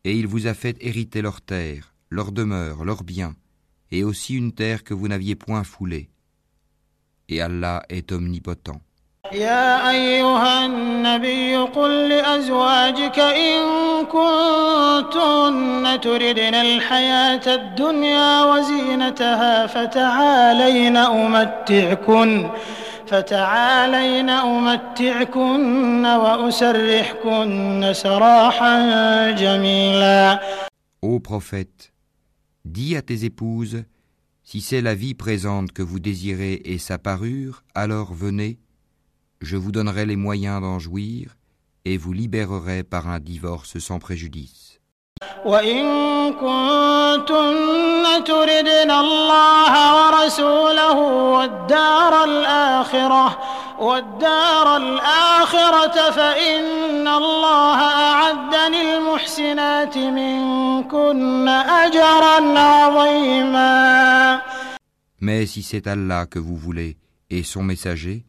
Et 0.05 0.17
il 0.19 0.27
vous 0.27 0.47
a 0.47 0.53
fait 0.53 0.77
hériter 0.79 1.21
leur 1.21 1.41
terre, 1.41 1.93
leur 2.09 2.31
demeure, 2.31 2.85
leurs 2.85 3.03
biens, 3.03 3.35
et 3.91 4.05
aussi 4.05 4.35
une 4.35 4.53
terre 4.53 4.85
que 4.85 4.93
vous 4.93 5.09
n'aviez 5.09 5.35
point 5.35 5.65
foulée. 5.65 6.09
Et 7.27 7.41
Allah 7.41 7.83
est 7.89 8.13
omnipotent. 8.13 8.81
يا 9.32 9.90
أيها 9.90 10.66
النبي 10.66 11.56
قل 11.56 12.08
لأزواجك 12.08 13.18
إن 13.18 13.60
كنتن 14.04 16.00
تردن 16.00 16.54
الحياة 16.54 17.54
الدنيا 17.54 18.44
وزينتها 18.44 19.66
فتعالين 19.66 20.96
أمتعكن 20.96 22.50
فتعالين 23.06 24.30
أمتعكن 24.30 26.06
وأسرحكن 26.06 27.90
سراحا 27.92 29.30
جميلا 29.30 30.40
Ô 31.00 31.20
prophète, 31.20 31.92
dis 32.64 32.96
à 32.96 33.02
tes 33.02 33.24
épouses, 33.24 33.84
si 34.42 34.60
c'est 34.60 34.80
la 34.80 34.94
vie 34.94 35.14
présente 35.14 35.70
que 35.72 35.82
vous 35.82 36.00
désirez 36.00 36.60
et 36.64 36.78
sa 36.78 36.98
parure, 36.98 37.62
alors 37.74 38.12
venez, 38.12 38.58
je 39.43 39.57
vous 39.57 39.71
donnerai 39.71 40.05
les 40.05 40.15
moyens 40.15 40.61
d'en 40.61 40.79
jouir 40.79 41.35
et 41.85 41.97
vous 41.97 42.13
libérerai 42.13 42.83
par 42.83 43.09
un 43.09 43.19
divorce 43.19 43.77
sans 43.77 43.99
préjudice. 43.99 44.79
Mais 65.19 65.45
si 65.45 65.63
c'est 65.63 65.87
Allah 65.87 66.25
que 66.25 66.39
vous 66.39 66.55
voulez 66.55 66.97
et 67.29 67.43
son 67.43 67.63
messager, 67.63 68.25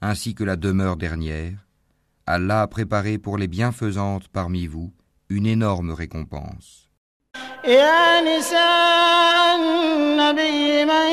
ainsi 0.00 0.34
que 0.34 0.44
la 0.44 0.56
demeure 0.56 0.96
dernière, 0.96 1.58
Allah 2.26 2.62
a 2.62 2.66
préparé 2.66 3.18
pour 3.18 3.36
les 3.38 3.48
bienfaisantes 3.48 4.28
parmi 4.28 4.66
vous 4.66 4.92
une 5.28 5.46
énorme 5.46 5.92
récompense. 5.92 6.90
يا 7.64 8.20
نساء 8.20 9.56
النبي 9.56 10.84
من 10.84 11.08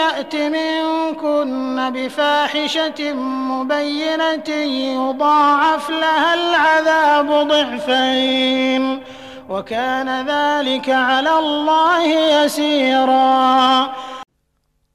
يأت 0.00 0.34
منكن 0.34 1.90
بفاحشة 1.92 3.12
مبينة 3.52 4.48
يضاعف 4.48 5.90
لها 5.90 6.34
العذاب 6.34 7.48
ضعفين 7.48 9.02
وكان 9.48 10.08
ذلك 10.26 10.88
على 10.88 11.38
الله 11.38 12.06
يسيرا 12.44 13.90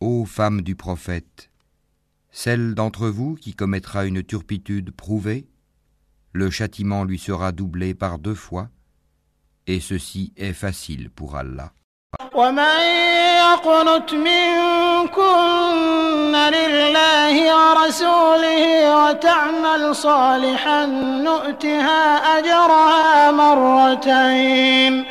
Ô 0.01 0.25
femmes 0.25 0.62
du 0.62 0.75
prophète, 0.75 1.49
celle 2.31 2.75
d'entre 2.75 3.07
vous 3.07 3.36
qui 3.36 3.53
commettra 3.53 4.05
une 4.05 4.24
turpitude 4.24 4.91
prouvée, 4.91 5.48
le 6.34 6.50
châtiment 6.50 7.05
lui 7.05 7.17
sera 7.17 7.51
doublé 7.51 7.93
par 7.93 8.19
deux 8.19 8.36
fois, 8.36 8.69
et 9.67 9.79
ceci 9.79 10.34
est 10.36 10.53
facile 10.53 11.10
pour 11.10 11.38
Allah. 11.38 11.72
ومن 12.34 12.79
يقنت 13.39 14.13
منكن 14.13 15.15
لله 16.36 17.36
ورسوله 17.55 18.95
وتعمل 18.95 19.95
صالحا 19.95 20.86
نؤتها 20.86 22.17
أجرها 22.38 23.31
مرتين 23.31 25.05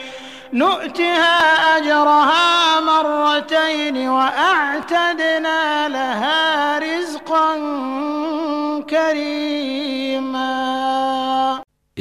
نؤتها 0.52 1.36
أجرها 1.76 2.80
مرتين 2.80 4.08
وأعتدنا 4.08 5.88
لها 5.88 6.77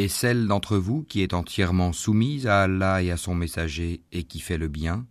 Celle 0.09 0.47
d'entre 0.47 0.77
vous 0.77 1.03
qui 1.03 1.23
est 1.23 1.35
entièrement 1.35 1.93
soumise 1.93 2.47
à 2.47 2.63
Allah 2.63 3.03
et 3.03 3.11
à 3.11 3.17
son 3.17 3.35
messager 3.35 4.01
et 4.11 4.25
qui 4.25 4.41
fait 4.41 4.59
le 4.59 4.69
bien, 4.69 5.07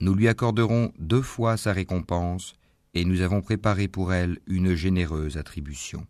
nous 0.00 0.14
lui 0.14 0.28
accorderons 0.28 0.92
deux 0.98 1.22
fois 1.22 1.56
sa 1.56 1.72
récompense 1.72 2.54
et 2.94 3.04
nous 3.04 3.22
avons 3.22 3.40
préparé 3.40 3.88
pour 3.88 4.12
elle 4.12 4.38
une 4.46 4.74
généreuse 4.74 5.36
attribution. 5.38 6.06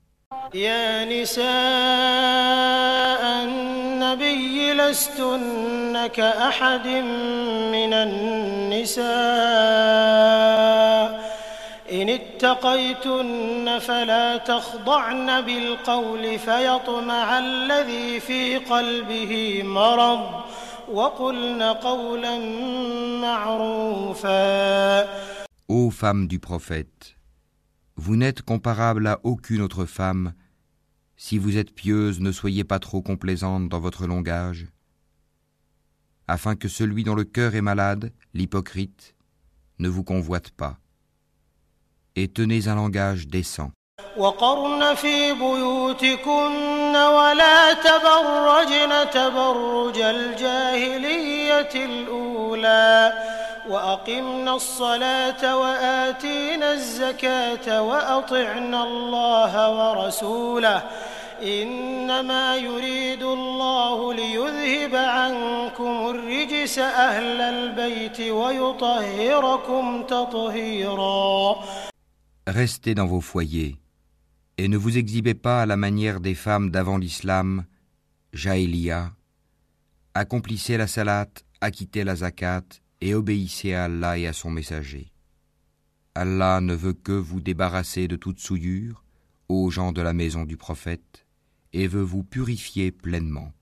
اتقيتن 12.41 13.79
فلا 13.79 14.37
تخضعن 14.37 15.41
بالقول 15.41 16.39
فيطمع 16.39 17.39
الذي 17.39 18.19
في 18.19 18.57
قلبه 18.57 19.63
مرض 19.63 20.43
وقلن 20.91 21.61
قولا 21.63 22.37
معروفا 23.21 25.07
Ô 25.69 25.91
femmes 25.91 26.27
du 26.27 26.39
prophète, 26.39 27.17
vous 27.97 28.15
n'êtes 28.15 28.41
comparable 28.41 29.05
à 29.07 29.19
aucune 29.23 29.61
autre 29.61 29.85
femme. 29.85 30.33
Si 31.17 31.37
vous 31.37 31.57
êtes 31.57 31.73
pieuse, 31.75 32.21
ne 32.21 32.31
soyez 32.31 32.63
pas 32.63 32.79
trop 32.79 33.01
complaisante 33.01 33.67
dans 33.67 33.81
votre 33.81 34.07
langage, 34.07 34.67
afin 36.27 36.55
que 36.55 36.69
celui 36.69 37.03
dont 37.03 37.15
le 37.15 37.25
cœur 37.25 37.55
est 37.55 37.61
malade, 37.61 38.13
l'hypocrite, 38.33 39.15
ne 39.79 39.89
vous 39.89 40.03
convoite 40.03 40.51
pas. 40.51 40.79
Et 42.14 42.28
tenez 42.28 42.68
un 42.68 42.74
langage 42.76 43.26
décent. 43.26 43.70
وقرن 44.16 44.94
في 44.94 45.32
بيوتكن 45.32 46.96
ولا 46.96 47.72
تبرجن 47.72 49.10
تبرج 49.10 49.98
الجاهلية 50.00 51.70
الأولى 51.74 53.12
وأقمنا 53.68 54.54
الصلاة 54.54 55.56
وآتينا 55.56 56.72
الزكاة 56.72 57.82
وأطعنا 57.82 58.82
الله 58.84 59.70
ورسوله 59.70 60.82
إنما 61.42 62.56
يريد 62.56 63.22
الله 63.22 64.14
ليذهب 64.14 64.94
عنكم 64.94 66.08
الرجس 66.10 66.78
أهل 66.78 67.40
البيت 67.40 68.20
ويطهركم 68.20 70.02
تطهيرا 70.02 71.56
Restez 72.46 72.96
dans 72.96 73.06
vos 73.06 73.20
foyers 73.20 73.78
et 74.58 74.66
ne 74.66 74.76
vous 74.76 74.98
exhibez 74.98 75.34
pas 75.34 75.62
à 75.62 75.66
la 75.66 75.76
manière 75.76 76.18
des 76.20 76.34
femmes 76.34 76.70
d'avant 76.70 76.98
l'islam, 76.98 77.64
Jaïlia. 78.32 79.14
Accomplissez 80.14 80.76
la 80.76 80.88
salat, 80.88 81.28
acquittez 81.60 82.02
la 82.02 82.16
zakat 82.16 82.64
et 83.00 83.14
obéissez 83.14 83.74
à 83.74 83.84
Allah 83.84 84.18
et 84.18 84.26
à 84.26 84.32
son 84.32 84.50
messager. 84.50 85.12
Allah 86.16 86.60
ne 86.60 86.74
veut 86.74 86.94
que 86.94 87.12
vous 87.12 87.40
débarrasser 87.40 88.08
de 88.08 88.16
toute 88.16 88.40
souillure, 88.40 89.04
aux 89.48 89.70
gens 89.70 89.92
de 89.92 90.02
la 90.02 90.12
maison 90.12 90.44
du 90.44 90.56
prophète, 90.56 91.26
et 91.72 91.86
veut 91.86 92.02
vous 92.02 92.24
purifier 92.24 92.90
pleinement. 92.90 93.52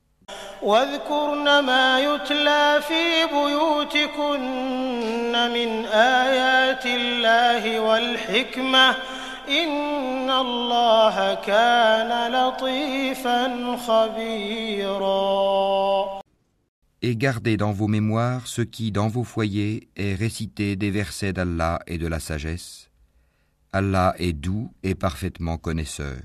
واذكرن 0.62 1.60
ما 1.60 2.00
يتلى 2.00 2.82
في 2.88 3.26
بيوتكن 3.26 4.41
من 5.54 5.86
آيات 5.86 6.86
الله 6.86 7.80
والحكمة 7.80 8.95
إن 9.50 10.30
الله 10.30 11.34
كان 11.34 12.32
لطيفا 12.32 13.76
خبيرا 13.88 15.45
Et 17.02 17.15
gardez 17.15 17.56
dans 17.56 17.71
vos 17.71 17.88
mémoires 17.88 18.48
ce 18.48 18.63
qui, 18.63 18.91
dans 18.91 19.10
vos 19.10 19.24
foyers, 19.24 19.89
est 19.95 20.15
récité 20.15 20.76
des 20.76 20.89
versets 20.89 21.34
d'Allah 21.34 21.80
et 21.86 22.00
de 22.00 22.08
la 22.08 22.19
sagesse. 22.19 22.89
Allah 23.71 24.15
est 24.17 24.34
doux 24.34 24.71
et 24.82 24.95
parfaitement 24.95 25.58
connaisseur. 25.58 26.17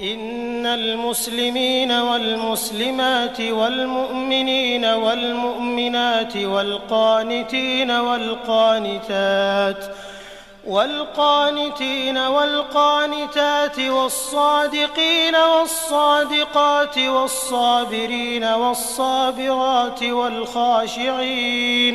إن 0.00 0.66
المسلمين 0.66 1.92
والمسلمات 1.92 3.40
والمؤمنين 3.40 4.84
والمؤمنات 4.84 6.36
والقانتين 6.36 7.90
والقانتات 7.90 9.84
والقانتين 10.66 12.18
والقانتات 12.18 13.78
والصادقين 13.78 15.36
والصادقات 15.36 16.98
والصابرين 16.98 18.44
والصابرات 18.44 20.02
والخاشعين 20.02 21.88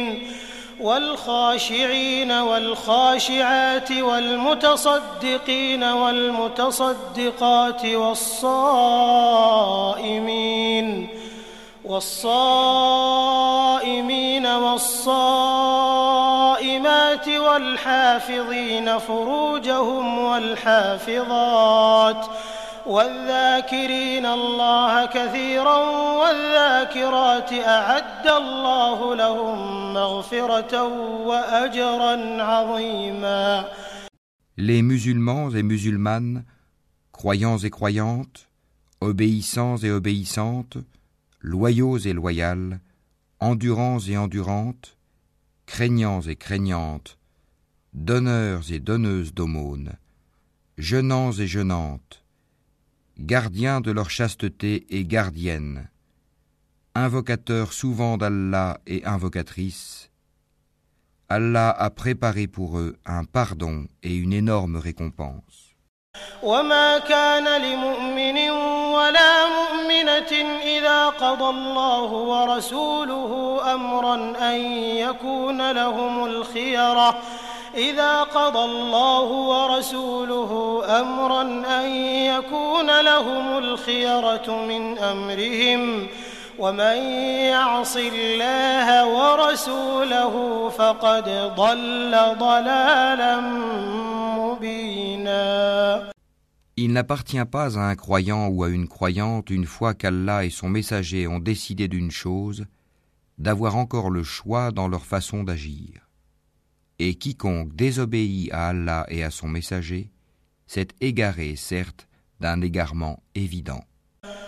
والخاشعين 0.79 2.31
والخاشعات 2.31 3.91
والمتصدقين 3.91 5.83
والمتصدقات 5.83 7.85
والصائمين 7.85 9.53
والصائمين 11.85 13.13
والصائمات 14.45 14.97
والحافظين 17.27 18.99
فروجهم 18.99 20.19
والحافظات 20.19 22.25
والذاكرين 22.86 24.26
الله 24.26 25.06
كثيرا 25.06 25.76
والذاكرات 26.20 27.52
أعد 27.52 28.26
الله 28.26 29.14
لهم 29.14 29.92
مغفرة 29.94 30.82
وأجرا 31.26 32.42
عظيما 32.42 33.64
Les 34.60 34.82
musulmans 34.82 35.50
et 35.54 35.62
musulmanes, 35.62 36.42
croyants 37.12 37.58
et 37.58 37.70
croyantes, 37.70 38.48
obéissants 39.00 39.76
et 39.76 39.90
obéissantes, 39.90 40.78
loyaux 41.40 41.98
et 41.98 42.12
loyales, 42.12 42.80
endurants 43.38 44.00
et 44.00 44.16
endurantes, 44.16 44.96
craignants 45.66 46.22
et 46.22 46.34
craignantes, 46.34 47.18
donneurs 47.94 48.72
et 48.72 48.80
donneuses 48.80 49.32
d'aumônes, 49.32 49.92
jeûnants 50.76 51.32
et 51.32 51.46
jeûnantes, 51.46 52.21
gardiens 53.18 53.80
de 53.80 53.90
leur 53.90 54.10
chasteté 54.10 54.86
et 54.90 55.04
gardiennes, 55.04 55.88
invocateurs 56.94 57.72
souvent 57.72 58.16
d'Allah 58.16 58.80
et 58.86 59.04
invocatrices, 59.04 60.10
Allah 61.28 61.70
a 61.70 61.90
préparé 61.90 62.46
pour 62.46 62.78
eux 62.78 62.96
un 63.04 63.24
pardon 63.24 63.86
et 64.02 64.14
une 64.16 64.32
énorme 64.32 64.76
récompense. 64.76 65.68
وما 66.42 66.98
كان 66.98 67.62
لمؤمن 67.62 68.50
ولا 68.90 69.46
مؤمنة 69.46 70.32
إذا 70.62 71.06
قضى 71.08 71.50
الله 71.50 72.12
ورسوله 72.12 73.60
أمرا 73.74 74.14
أن 74.50 74.60
يكون 74.96 75.70
لهم 75.72 76.24
الخيرة 76.24 77.22
إذا 77.74 78.22
قضى 78.22 78.64
الله 78.64 79.22
ورسوله 79.22 80.82
أمرا 81.00 81.42
أن 81.80 81.90
يكون 82.34 83.00
لهم 83.00 83.58
الخيرة 83.58 84.64
من 84.68 84.98
أمرهم 84.98 86.06
ومن 86.58 86.96
يعص 87.52 87.96
الله 87.96 89.06
ورسوله 89.06 90.68
فقد 90.68 91.24
ضل 91.56 92.12
ضلالا 92.38 93.40
مبينا 94.38 96.08
Il 96.80 96.92
n'appartient 96.92 97.44
pas 97.44 97.76
à 97.76 97.90
un 97.90 97.96
croyant 97.96 98.46
ou 98.46 98.62
à 98.62 98.68
une 98.68 98.86
croyante, 98.86 99.50
une 99.50 99.66
fois 99.66 99.94
qu'Allah 99.94 100.44
et 100.44 100.50
son 100.50 100.68
messager 100.68 101.26
ont 101.26 101.40
décidé 101.40 101.88
d'une 101.88 102.12
chose, 102.12 102.66
d'avoir 103.36 103.74
encore 103.74 104.10
le 104.10 104.22
choix 104.22 104.70
dans 104.70 104.86
leur 104.86 105.04
façon 105.04 105.42
d'agir. 105.42 106.08
Et 107.05 107.15
quiconque 107.15 107.75
désobéit 107.75 108.49
à 108.53 108.69
Allah 108.69 109.05
et 109.09 109.25
à 109.25 109.29
son 109.29 109.49
messager 109.49 110.09
s'est 110.67 110.87
égaré, 111.01 111.57
certes, 111.57 112.07
d'un 112.39 112.61
égarement 112.61 113.19
évident. 113.35 113.83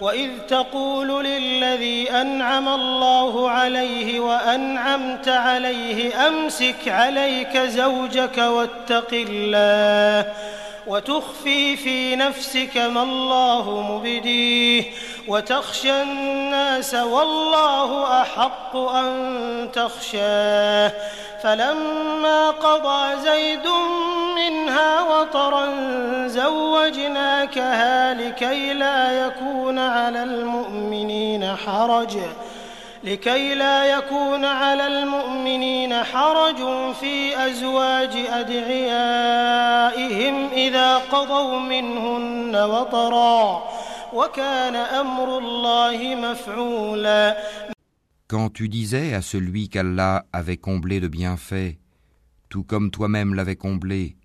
وإذ 0.01 0.29
تقول 0.47 1.25
للذي 1.25 2.11
أنعم 2.11 2.67
الله 2.67 3.49
عليه 3.49 4.19
وأنعمت 4.19 5.27
عليه 5.27 6.27
أمسك 6.27 6.87
عليك 6.87 7.57
زوجك 7.57 8.37
واتق 8.37 9.13
الله 9.13 10.33
وتخفي 10.87 11.77
في 11.77 12.15
نفسك 12.15 12.77
ما 12.77 13.03
الله 13.03 13.81
مبديه 13.91 14.83
وتخشى 15.27 16.01
الناس 16.01 16.93
والله 16.93 18.21
أحق 18.21 18.75
أن 18.75 19.69
تخشاه. 19.73 20.91
فلما 21.43 22.49
قضى 22.49 23.21
زيد 23.21 23.67
منها 24.35 25.01
وطرا 25.01 25.67
زوجناكها 26.27 28.13
لكي 28.13 28.73
لا 28.73 29.25
يكون 29.25 29.79
على 29.79 30.23
المؤمنين 30.23 31.55
حرج. 31.55 32.17
لكي 33.03 33.55
لا 33.55 33.85
يكون 33.85 34.45
على 34.45 34.87
المؤمنين 34.87 36.03
حرج 36.03 36.55
في 36.99 37.45
أزواج 37.47 38.17
أدعيائهم 38.33 39.69
إذا 40.53 40.97
قضوا 40.97 41.59
منهن 41.59 42.55
وطرا. 42.55 43.63
وكان 44.14 44.76
أمر 44.76 45.38
الله 45.38 46.14
مفعولا 46.14 47.36
Quand 48.28 48.48
tu 48.50 48.68
disais 48.68 49.12
à 49.12 49.22
celui 49.22 49.68
qu'Allah 49.68 50.24
avait 50.32 50.56
comblé 50.56 51.00
de 51.00 51.08
bienfaits, 51.08 51.78
tout 52.48 52.62
comme 52.62 52.92
toi-même 52.92 53.34
l'avais 53.34 53.56
comblé, 53.56 54.16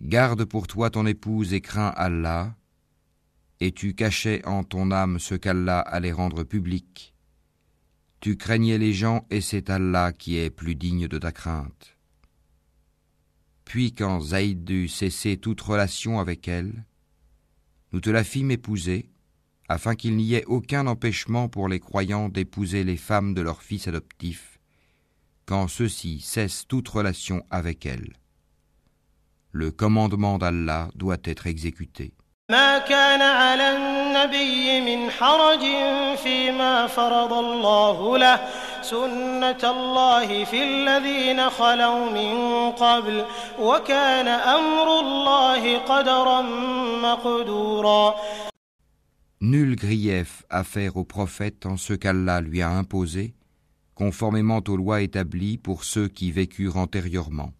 garde 0.00 0.44
pour 0.44 0.66
toi 0.66 0.90
ton 0.90 1.06
épouse 1.06 1.54
et 1.54 1.60
crains 1.60 1.94
Allah, 1.96 2.56
et 3.60 3.70
tu 3.72 3.94
cachais 3.94 4.44
en 4.44 4.64
ton 4.64 4.90
âme 4.90 5.18
ce 5.18 5.34
qu'Allah 5.36 5.78
allait 5.78 6.12
rendre 6.12 6.42
public. 6.42 7.14
Tu 8.20 8.36
craignais 8.36 8.78
les 8.78 8.92
gens 8.92 9.24
et 9.30 9.40
c'est 9.40 9.70
Allah 9.70 10.12
qui 10.12 10.36
est 10.38 10.50
plus 10.50 10.74
digne 10.74 11.06
de 11.06 11.18
ta 11.18 11.30
crainte. 11.30 11.96
Puis 13.64 13.92
quand 13.92 14.20
Zaïd 14.20 14.68
eut 14.68 14.88
cessé 14.88 15.36
toute 15.36 15.60
relation 15.60 16.18
avec 16.18 16.48
elle, 16.48 16.84
nous 17.92 18.00
te 18.00 18.10
la 18.10 18.24
fîmes 18.24 18.50
épouser, 18.50 19.10
afin 19.68 19.94
qu'il 19.94 20.16
n'y 20.16 20.34
ait 20.34 20.44
aucun 20.46 20.86
empêchement 20.86 21.48
pour 21.48 21.68
les 21.68 21.80
croyants 21.80 22.28
d'épouser 22.28 22.84
les 22.84 22.96
femmes 22.96 23.34
de 23.34 23.42
leurs 23.42 23.62
fils 23.62 23.86
adoptifs, 23.86 24.58
quand 25.46 25.68
ceux-ci 25.68 26.20
cessent 26.20 26.66
toute 26.66 26.88
relation 26.88 27.42
avec 27.50 27.84
elles. 27.86 28.12
Le 29.52 29.70
commandement 29.70 30.38
d'Allah 30.38 30.88
doit 30.94 31.22
être 31.24 31.46
exécuté. 31.46 32.12
ما 32.50 32.78
كان 32.78 33.22
على 33.22 33.76
النبي 33.76 34.80
من 34.80 35.10
حرج 35.10 35.64
فيما 36.16 36.86
فرض 36.86 37.32
الله 37.32 38.18
له 38.18 38.40
سنة 38.82 39.62
الله 39.64 40.44
في 40.44 40.62
الذين 40.62 41.50
خلوا 41.50 42.10
من 42.10 42.70
قبل 42.72 43.24
وكان 43.58 44.28
أمر 44.28 45.00
الله 45.00 45.78
قدرا 45.78 46.40
مقدورا 47.02 48.14
Nul 49.43 49.75
grief 49.75 50.45
à 50.49 50.63
faire 50.63 50.95
au 50.95 51.03
prophète 51.03 51.65
en 51.65 51.75
ce 51.75 51.91
qu'Allah 51.91 52.39
lui 52.39 52.61
a 52.61 52.69
imposé, 52.69 53.33
conformément 53.93 54.61
aux 54.65 54.77
lois 54.77 55.01
établies 55.01 55.57
pour 55.57 55.83
ceux 55.83 56.07
qui 56.07 56.31
vécurent 56.31 56.77
antérieurement. 56.77 57.51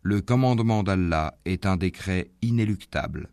Le 0.00 0.22
commandement 0.22 0.82
d'Allah 0.82 1.34
est 1.44 1.66
un 1.66 1.76
décret 1.76 2.30
inéluctable. 2.40 3.28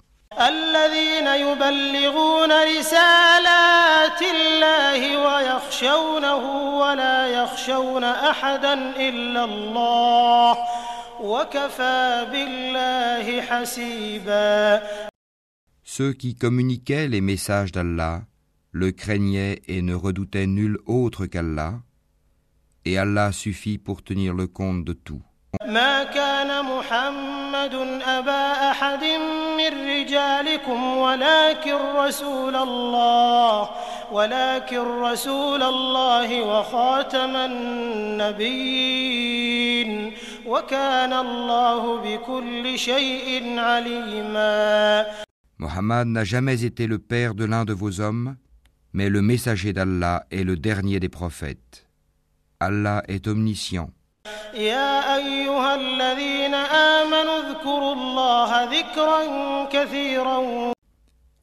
Ceux 15.91 16.13
qui 16.13 16.35
communiquaient 16.35 17.09
les 17.09 17.21
messages 17.21 17.73
d'Allah 17.73 18.25
le 18.73 18.91
craignaient 18.91 19.63
et 19.67 19.81
ne 19.83 19.95
redoutaient 19.95 20.47
nul 20.47 20.79
autre 20.85 21.27
qu'Allah, 21.27 21.81
et 22.85 22.99
Allah 22.99 23.33
suffit 23.33 23.79
pour 23.79 24.03
tenir 24.03 24.35
le 24.35 24.47
compte 24.47 24.85
de 24.85 24.93
tout. 24.93 25.23
ما 25.67 26.05
كان 26.05 26.65
محمد 26.65 27.75
أبا 28.07 28.71
أحد 28.71 29.05
من 29.59 29.73
رجالكم 29.89 30.97
ولكن 30.97 31.75
رسول 31.97 32.57
الله 32.57 33.71
ولكن 34.13 35.01
رسول 35.01 35.63
الله 35.63 36.43
وخاتم 36.43 37.37
النبيين 38.57 40.13
وكان 40.47 41.13
الله 41.13 41.97
بكل 41.97 42.79
شيء 42.79 43.59
عليما 43.59 45.07
Mohammed 45.62 46.08
n'a 46.08 46.24
jamais 46.24 46.64
été 46.64 46.88
le 46.88 46.98
père 46.98 47.36
de 47.36 47.46
l'un 47.46 47.66
de 47.66 47.74
vos 47.74 48.02
hommes, 48.02 48.36
mais 48.94 49.10
le 49.10 49.22
messager 49.22 49.74
d'Allah 49.74 50.26
est 50.32 50.44
le 50.44 50.58
dernier 50.58 51.00
des 51.00 51.08
prophètes. 51.08 51.88
Allah 52.60 53.04
est 53.08 53.28
omniscient. 53.28 53.92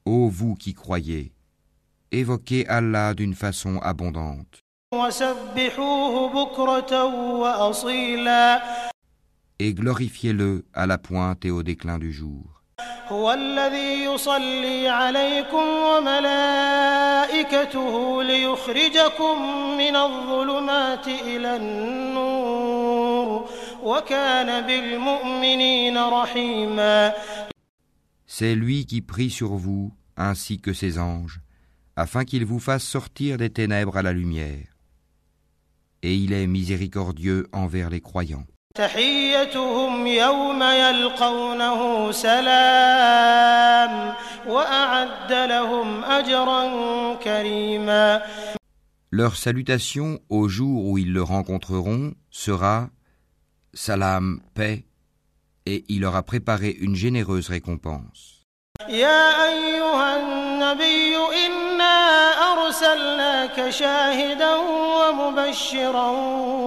Ô 0.05 0.29
vous 0.29 0.55
qui 0.57 0.75
croyez, 0.75 1.33
évoquez 2.11 2.67
Allah 2.67 3.15
d'une 3.15 3.35
façon 3.35 3.79
abondante. 3.79 4.65
Et 9.61 9.75
glorifiez-le 9.75 10.65
à 10.75 10.87
la 10.89 10.99
pointe 10.99 11.45
et 11.45 11.53
au 11.53 11.63
déclin 11.63 11.99
du 11.99 12.13
jour. 12.13 12.58
هو 13.08 13.34
الذي 13.34 14.04
يصلي 14.04 14.88
عليكم 14.88 15.68
وملائكته 15.90 17.44
ليخرجكم 18.24 19.42
من 19.78 19.96
الظلمات 19.96 21.08
إلى 21.08 21.56
النور 21.56 23.50
وكان 23.84 24.68
بالمؤمنين 24.68 25.98
رحيما 25.98 27.14
C'est 28.26 28.56
lui 28.56 28.86
qui 28.88 29.02
prie 29.02 29.30
sur 29.30 29.54
vous, 29.54 29.94
ainsi 30.18 30.60
que 30.60 30.74
ses 30.74 30.98
anges, 30.98 31.40
afin 31.96 32.26
qu'il 32.26 32.46
vous 32.46 32.60
fasse 32.60 32.84
sortir 32.84 33.38
des 33.38 33.52
ténèbres 33.52 33.98
à 33.98 34.02
la 34.02 34.12
lumière. 34.12 34.66
Et 36.02 36.16
il 36.16 36.34
est 36.34 36.48
miséricordieux 36.48 37.48
envers 37.52 37.92
les 37.92 38.02
croyants. 38.02 38.48
تحيتهم 38.79 40.07
يوم 40.07 40.63
يلقونه 40.63 42.13
سلام 42.13 44.15
وأعد 44.47 45.33
لهم 45.33 46.05
أجرا 46.05 46.63
كريما 47.15 48.23
Leur 49.11 49.37
salutation 49.37 50.21
au 50.29 50.49
jour 50.49 50.85
où 50.85 50.99
ils 50.99 51.13
le 51.13 51.23
rencontreront 51.23 52.13
sera 52.31 52.89
Salam, 53.75 54.41
paix, 54.55 54.85
et 55.67 55.85
il 55.89 56.03
leur 56.03 56.15
a 56.15 56.23
préparé 56.23 56.71
une 56.71 56.95
généreuse 56.95 57.49
récompense. 57.49 58.45
يا 58.89 59.49
أيها 59.49 60.21
النبي 60.21 61.17
إنا 61.47 61.97
أرسلناك 62.53 63.71
شاهدا 63.71 64.55
ومبشرا 64.55 66.11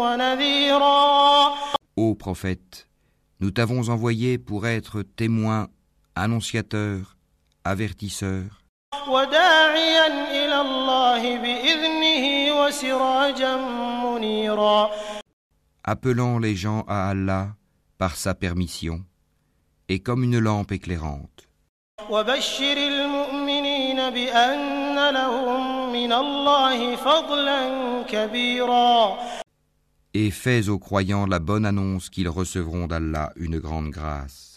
ونذيرا 0.01 1.53
Ô 1.97 2.15
prophète, 2.15 2.87
nous 3.41 3.51
t'avons 3.51 3.89
envoyé 3.89 4.37
pour 4.37 4.65
être 4.65 5.01
témoin, 5.01 5.67
annonciateur, 6.15 7.17
avertisseur. 7.65 8.61
Appelant 15.83 16.39
les 16.39 16.55
gens 16.55 16.85
à 16.87 17.09
Allah 17.09 17.55
par 17.97 18.15
sa 18.15 18.33
permission 18.35 19.03
et 19.89 19.99
comme 19.99 20.23
une 20.23 20.39
lampe 20.39 20.71
éclairante 20.71 21.49
Et 30.14 30.30
fais 30.30 30.68
aux 30.68 30.78
croyants 30.78 31.26
la 31.26 31.38
bonne 31.38 31.66
annonce 31.66 32.08
qu'ils 32.10 32.28
recevront 32.28 32.86
d'Allah 32.86 33.32
une 33.36 33.58
grande 33.58 33.90
grâce. 33.90 34.56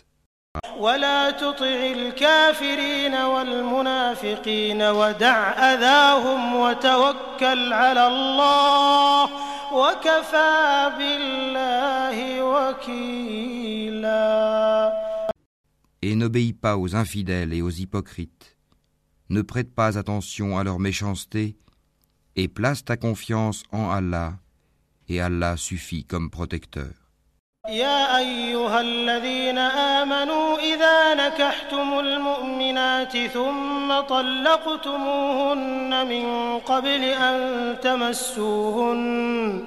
ولا 0.79 1.31
تطع 1.31 1.91
الكافرين 1.91 3.13
والمنافقين 3.13 4.81
ودع 4.81 5.49
أذاهم 5.73 6.55
وتوكل 6.55 7.73
على 7.73 8.07
الله 8.07 9.29
وكفى 9.73 10.91
بالله 10.97 12.43
وكيلا 12.43 13.79
Et 16.01 16.15
n'obéis 16.15 16.53
pas 16.53 16.77
aux 16.77 16.95
infidèles 16.95 17.53
et 17.53 17.61
aux 17.61 17.69
hypocrites. 17.69 18.57
Ne 19.29 19.41
prête 19.41 19.75
pas 19.75 19.97
attention 19.97 20.57
à 20.57 20.63
leur 20.63 20.79
méchanceté, 20.79 21.57
et 22.37 22.47
place 22.47 22.85
ta 22.85 22.95
confiance 22.95 23.63
en 23.71 23.89
Allah, 23.89 24.39
Et 25.08 25.20
Allah 25.20 25.56
suffit 25.56 26.04
comme 26.04 26.30
protecteur. 26.30 26.90
يا 27.68 28.18
أيها 28.18 28.80
الذين 28.80 29.58
آمنوا 29.58 30.58
إذا 30.58 31.14
نكحتم 31.14 31.98
المؤمنات 31.98 33.16
ثم 33.16 34.00
طلقتموهن 34.00 36.06
من 36.06 36.58
قبل 36.58 37.04
أن 37.04 37.76
تمسوهن 37.82 39.64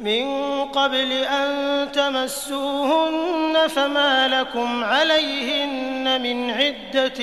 من 0.00 0.24
قبل 0.64 1.12
أن 1.12 1.92
تمسوهن 1.92 3.68
فما 3.68 4.28
لكم 4.28 4.84
عليهن 4.84 6.22
من 6.22 6.50
عدة 6.50 7.20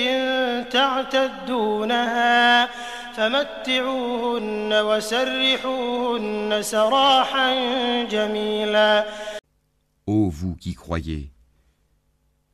تعتدونها 0.62 2.68
فمتعوهن 3.15 4.73
وسرحوهن 4.73 6.61
سراحا 6.61 7.53
جميلا 8.03 9.05
Ô 10.07 10.29
vous 10.29 10.55
qui 10.55 10.73
croyez, 10.73 11.31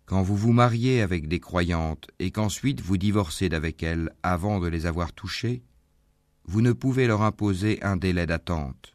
quand 0.05 0.21
vous 0.21 0.35
vous 0.35 0.51
mariez 0.51 1.01
avec 1.01 1.27
des 1.27 1.39
croyantes 1.39 2.07
et 2.19 2.29
qu'ensuite 2.29 2.81
vous 2.81 2.97
divorcez 2.97 3.49
d'avec 3.49 3.81
elles 3.81 4.11
avant 4.23 4.59
de 4.59 4.67
les 4.67 4.85
avoir 4.85 5.13
touchées, 5.13 5.63
vous 6.43 6.61
ne 6.61 6.73
pouvez 6.73 7.07
leur 7.07 7.21
imposer 7.21 7.81
un 7.81 7.97
délai 7.97 8.25
d'attente. 8.25 8.93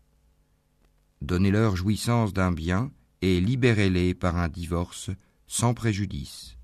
Donnez-leur 1.21 1.75
jouissance 1.75 2.33
d'un 2.33 2.53
bien 2.53 2.91
et 3.23 3.41
libérez-les 3.41 4.15
par 4.15 4.37
un 4.37 4.49
divorce 4.49 5.11
sans 5.47 5.75
préjudice. 5.75 6.57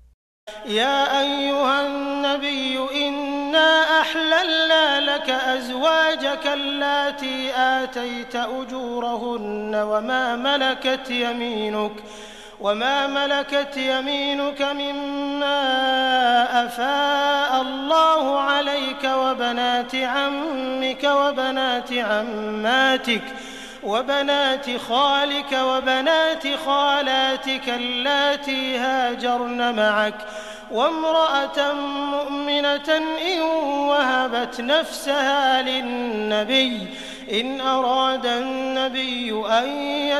إنا 3.52 4.00
أحللنا 4.00 5.00
لك 5.00 5.30
أزواجك 5.30 6.46
اللاتي 6.46 7.50
آتيت 7.56 8.36
أجورهن 8.36 9.74
وما 9.74 10.36
ملكت 10.36 11.10
يمينك 11.10 11.92
وما 12.60 13.06
ملكت 13.06 13.76
يمينك 13.76 14.62
مما 14.62 15.56
أفاء 16.66 17.62
الله 17.62 18.40
عليك 18.40 19.04
وبنات 19.04 19.94
عمك 19.94 21.04
وبنات 21.04 21.92
عماتك 21.92 23.22
وبنات 23.82 24.66
خالك 24.88 25.52
وبنات 25.52 26.42
خالاتك 26.66 27.68
اللاتي 27.68 28.78
هاجرن 28.78 29.74
معك 29.76 30.14
وامرأة 30.72 31.72
مؤمنة 32.12 33.02
إن 33.32 33.40
وهبت 33.88 34.60
نفسها 34.60 35.62
للنبي 35.62 36.86
إن 37.32 37.60
أراد 37.60 38.26
النبي 38.26 39.44
أن 39.46 39.68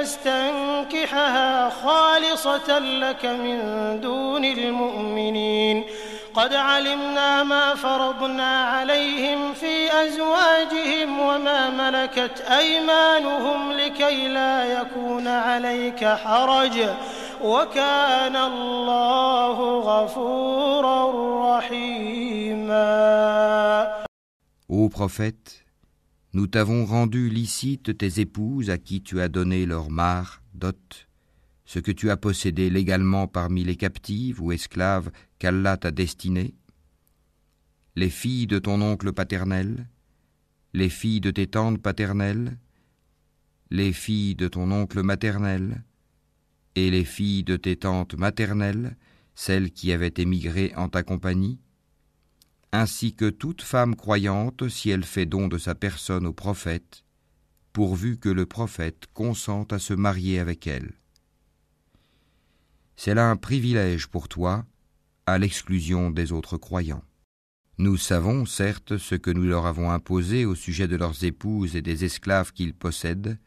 يستنكحها 0.01 1.71
خالصة 1.71 2.79
لك 2.79 3.25
من 3.25 3.59
دون 4.01 4.45
المؤمنين. 4.45 5.85
قد 6.35 6.55
علمنا 6.55 7.43
ما 7.43 7.75
فرضنا 7.75 8.65
عليهم 8.65 9.53
في 9.53 10.05
أزواجهم 10.05 11.21
وما 11.21 11.71
ملكت 11.71 12.41
أيمانهم 12.41 13.73
لكي 13.73 14.29
لا 14.29 14.65
يكون 14.65 15.29
عليك 15.29 16.05
حرج. 16.05 16.79
وكان 17.44 18.36
الله 18.36 19.58
غفورا 19.80 21.00
رحيما 21.58 22.88
Ô 24.70 24.90
prophète, 24.90 25.66
nous 26.34 26.48
t'avons 26.48 26.86
rendu 26.86 27.30
licite 27.30 27.98
tes 27.98 28.20
épouses 28.20 28.70
à 28.70 28.78
qui 28.78 29.02
tu 29.02 29.22
as 29.22 29.30
donné 29.30 29.66
leur 29.66 29.90
mare, 29.90 30.42
dot, 30.54 31.08
ce 31.64 31.80
que 31.80 31.92
tu 31.92 32.10
as 32.10 32.18
possédé 32.18 32.70
légalement 32.70 33.28
parmi 33.28 33.64
les 33.64 33.78
captives 33.78 34.42
ou 34.42 34.52
esclaves 34.52 35.10
qu'Allah 35.40 35.78
t'a 35.78 35.92
destinées, 35.92 36.54
les 37.96 38.10
filles 38.10 38.48
de 38.48 38.60
ton 38.60 38.82
oncle 38.82 39.14
paternel, 39.14 39.88
les 40.74 40.90
filles 40.90 41.22
de 41.22 41.32
tes 41.32 41.48
tantes 41.48 41.82
paternelles, 41.82 42.58
les 43.72 43.94
filles 43.94 44.36
de 44.36 44.48
ton 44.48 44.70
oncle 44.72 45.02
maternel, 45.02 45.84
et 46.75 46.91
les 46.91 47.05
filles 47.05 47.45
de 47.45 47.57
tes 47.57 47.77
tantes 47.77 48.15
maternelles, 48.15 48.97
celles 49.35 49.71
qui 49.71 49.93
avaient 49.93 50.15
émigré 50.17 50.73
en 50.77 50.89
ta 50.89 51.03
compagnie, 51.03 51.59
ainsi 52.73 53.15
que 53.15 53.29
toute 53.29 53.63
femme 53.63 53.97
croyante 53.97 54.69
si 54.69 54.91
elle 54.91 55.05
fait 55.05 55.27
don 55.27 55.49
de 55.49 55.59
sa 55.59 55.75
personne 55.75 56.27
au 56.27 56.33
prophète, 56.33 57.05
pourvu 57.73 58.19
que 58.19 58.29
le 58.29 58.47
prophète 58.47 59.07
consente 59.13 59.73
à 59.73 59.79
se 59.79 59.95
marier 59.95 60.39
avec 60.39 60.67
elle. 60.67 60.93
C'est 62.97 63.15
là 63.15 63.31
un 63.31 63.37
privilège 63.37 64.07
pour 64.07 64.29
toi, 64.29 64.67
à 65.27 65.39
l'exclusion 65.39 66.11
des 66.11 66.33
autres 66.33 66.57
croyants. 66.57 67.05
Nous 67.79 67.97
savons, 67.97 68.45
certes, 68.45 68.99
ce 68.99 69.15
que 69.15 69.31
nous 69.31 69.45
leur 69.45 69.67
avons 69.67 69.91
imposé 69.91 70.45
au 70.45 70.55
sujet 70.55 70.89
de 70.89 70.97
leurs 70.97 71.25
épouses 71.25 71.75
et 71.75 71.83
des 71.83 72.05
esclaves 72.05 72.53
qu'ils 72.53 72.75
possèdent, 72.75 73.39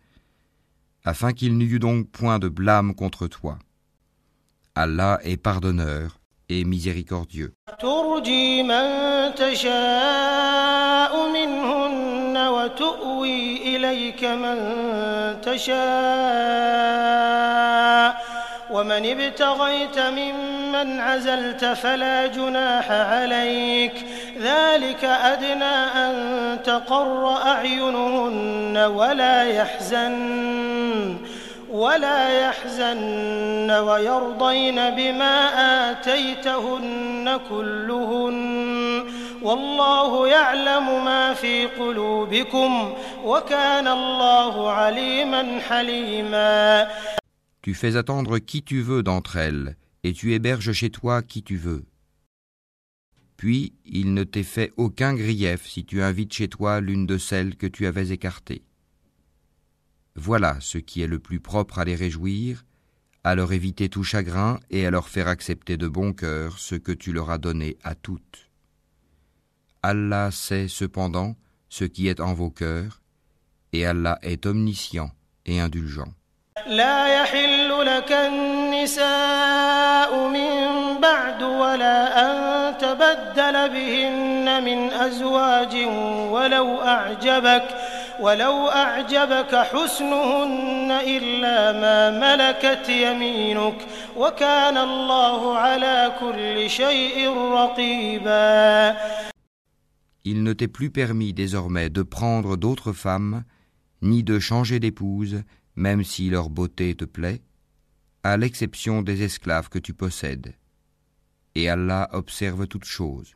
afin 1.05 1.31
qu'il 1.31 1.57
n'y 1.57 1.65
eût 1.65 1.79
donc 1.79 2.09
point 2.09 2.39
de 2.39 2.49
blâme 2.49 2.95
contre 2.95 3.27
toi. 3.27 3.59
Allah 4.73 5.19
est 5.23 5.37
pardonneur 5.37 6.19
et 6.49 6.65
miséricordieux. 6.65 7.53
ومن 18.75 19.05
ابتغيت 19.05 19.99
ممن 19.99 20.99
عزلت 20.99 21.65
فلا 21.65 22.25
جناح 22.25 22.91
عليك. 22.91 24.05
ذلك 24.41 25.03
أدنى 25.03 25.75
أن 26.05 26.13
تقر 26.63 27.37
أعينهن 27.47 28.77
ولا 28.77 29.43
يحزن 29.43 31.17
ولا 31.71 32.21
يحزن 32.29 33.71
ويرضين 33.71 34.89
بما 34.89 35.37
آتيتهن 35.91 37.39
كلهن. 37.49 39.03
والله 39.41 40.27
يعلم 40.27 41.05
ما 41.05 41.33
في 41.33 41.65
قلوبكم 41.65 42.93
وكان 43.25 43.87
الله 43.87 44.71
عليما 44.71 45.59
حليما. 45.69 46.87
Tu 47.65 47.73
fais 47.73 47.95
attendre 47.95 48.37
qui 48.37 48.61
tu 48.61 48.81
veux 48.81 49.01
d'entre 49.01 49.37
elles, 49.37 49.75
et 50.03 50.13
tu 50.13 50.33
héberges 50.35 50.71
chez 50.71 50.91
toi 50.91 51.23
qui 51.23 51.41
tu 51.41 51.57
veux. 51.57 51.83
Puis 53.37 53.73
il 53.85 54.13
ne 54.13 54.23
t'est 54.23 54.43
fait 54.43 54.71
aucun 54.77 55.15
grief 55.15 55.65
si 55.65 55.83
tu 55.83 56.03
invites 56.03 56.31
chez 56.31 56.47
toi 56.47 56.79
l'une 56.79 57.07
de 57.07 57.17
celles 57.17 57.55
que 57.55 57.65
tu 57.65 57.87
avais 57.87 58.11
écartées. 58.11 58.63
Voilà 60.13 60.57
ce 60.59 60.77
qui 60.77 61.01
est 61.01 61.07
le 61.07 61.17
plus 61.17 61.39
propre 61.39 61.79
à 61.79 61.85
les 61.85 61.95
réjouir, 61.95 62.67
à 63.23 63.33
leur 63.33 63.51
éviter 63.51 63.89
tout 63.89 64.03
chagrin 64.03 64.59
et 64.69 64.85
à 64.85 64.91
leur 64.91 65.09
faire 65.09 65.27
accepter 65.27 65.75
de 65.75 65.87
bon 65.87 66.13
cœur 66.13 66.59
ce 66.59 66.75
que 66.75 66.91
tu 66.91 67.13
leur 67.13 67.31
as 67.31 67.39
donné 67.39 67.79
à 67.83 67.95
toutes. 67.95 68.51
Allah 69.81 70.29
sait 70.29 70.67
cependant 70.67 71.35
ce 71.69 71.85
qui 71.85 72.09
est 72.09 72.19
en 72.19 72.35
vos 72.35 72.51
cœurs, 72.51 73.01
et 73.73 73.87
Allah 73.87 74.19
est 74.21 74.45
omniscient 74.45 75.09
et 75.47 75.59
indulgent. 75.59 76.13
لك 78.05 78.11
النساء 78.11 78.99
من 80.27 80.51
بعد 81.01 81.43
ولا 81.43 81.97
أن 82.25 82.77
تبدل 82.77 83.69
بهن 83.69 84.63
من 84.63 84.93
أزواج 84.93 85.75
ولو 86.29 86.81
أعجبك 86.81 87.67
ولو 88.19 88.69
أعجبك 88.69 89.55
حسنهن 89.55 90.91
إلا 90.91 91.57
ما 91.81 91.97
ملكت 92.25 92.89
يمينك 92.89 93.85
وكان 94.17 94.77
الله 94.77 95.57
على 95.57 96.11
كل 96.19 96.69
شيء 96.69 97.29
رقيبا. 97.33 98.95
Il 100.27 100.43
ne 100.43 100.53
t'est 100.53 100.67
plus 100.67 100.91
permis 100.91 101.33
désormais 101.33 101.89
de 101.89 102.03
prendre 102.03 102.55
d'autres 102.55 102.93
femmes, 102.93 103.43
ni 104.01 104.23
de 104.23 104.39
changer 104.39 104.79
d'épouse, 104.79 105.43
même 105.75 106.03
si 106.03 106.29
leur 106.29 106.49
beauté 106.49 106.95
te 106.95 107.05
plaît, 107.05 107.41
à 108.24 108.36
l'exception 108.36 109.02
des 109.02 109.22
esclaves 109.22 109.68
que 109.68 109.78
tu 109.78 109.94
possèdes. 109.94 110.54
Et 111.54 111.68
Allah 111.68 112.08
observe 112.12 112.66
toutes 112.66 112.84
choses. 112.84 113.34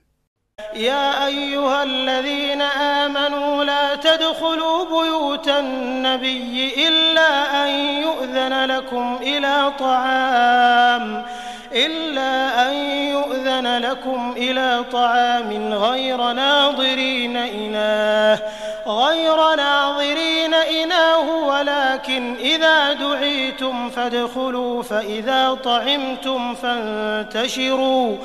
يا 0.74 1.26
أيها 1.26 1.82
الذين 1.82 2.62
آمنوا 2.62 3.64
لا 3.64 3.94
تدخلوا 3.94 4.84
بيوت 4.84 5.48
النبي 5.48 6.88
إلا 6.88 7.64
أن 7.64 7.70
يؤذن 8.02 8.64
لكم 8.64 9.18
إلى 9.22 9.72
طعام 9.78 11.24
إلا 11.72 12.70
أن 12.70 12.74
يؤذن 13.10 13.78
لكم 13.78 14.34
إلى 14.36 14.84
طعام 14.92 15.74
غير 15.74 16.32
ناظرين 16.32 17.36
إناه 17.36 18.42
غير 18.89 19.55
ناظرين 19.55 20.53
إناه 20.53 21.29
ولكن 21.29 22.35
إذا 22.35 22.93
دعيتم 22.93 23.89
فادخلوا 23.89 24.83
فإذا 24.83 25.53
طعمتم 25.63 26.55
فانتشروا. 26.55 28.17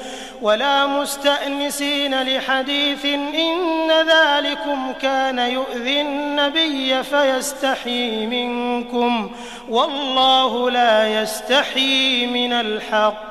ولا 0.43 0.87
مستأنسين 0.87 2.23
لحديث 2.23 3.05
إن 3.05 3.91
ذلكم 3.91 4.93
كان 5.03 5.39
يؤذي 5.39 6.01
النبي 6.01 7.03
فيستحيي 7.03 8.27
منكم. 8.27 9.31
والله 9.69 10.71
لا 10.71 11.23
يستحيي 11.23 12.27
من 12.27 12.53
الحق. 12.53 13.25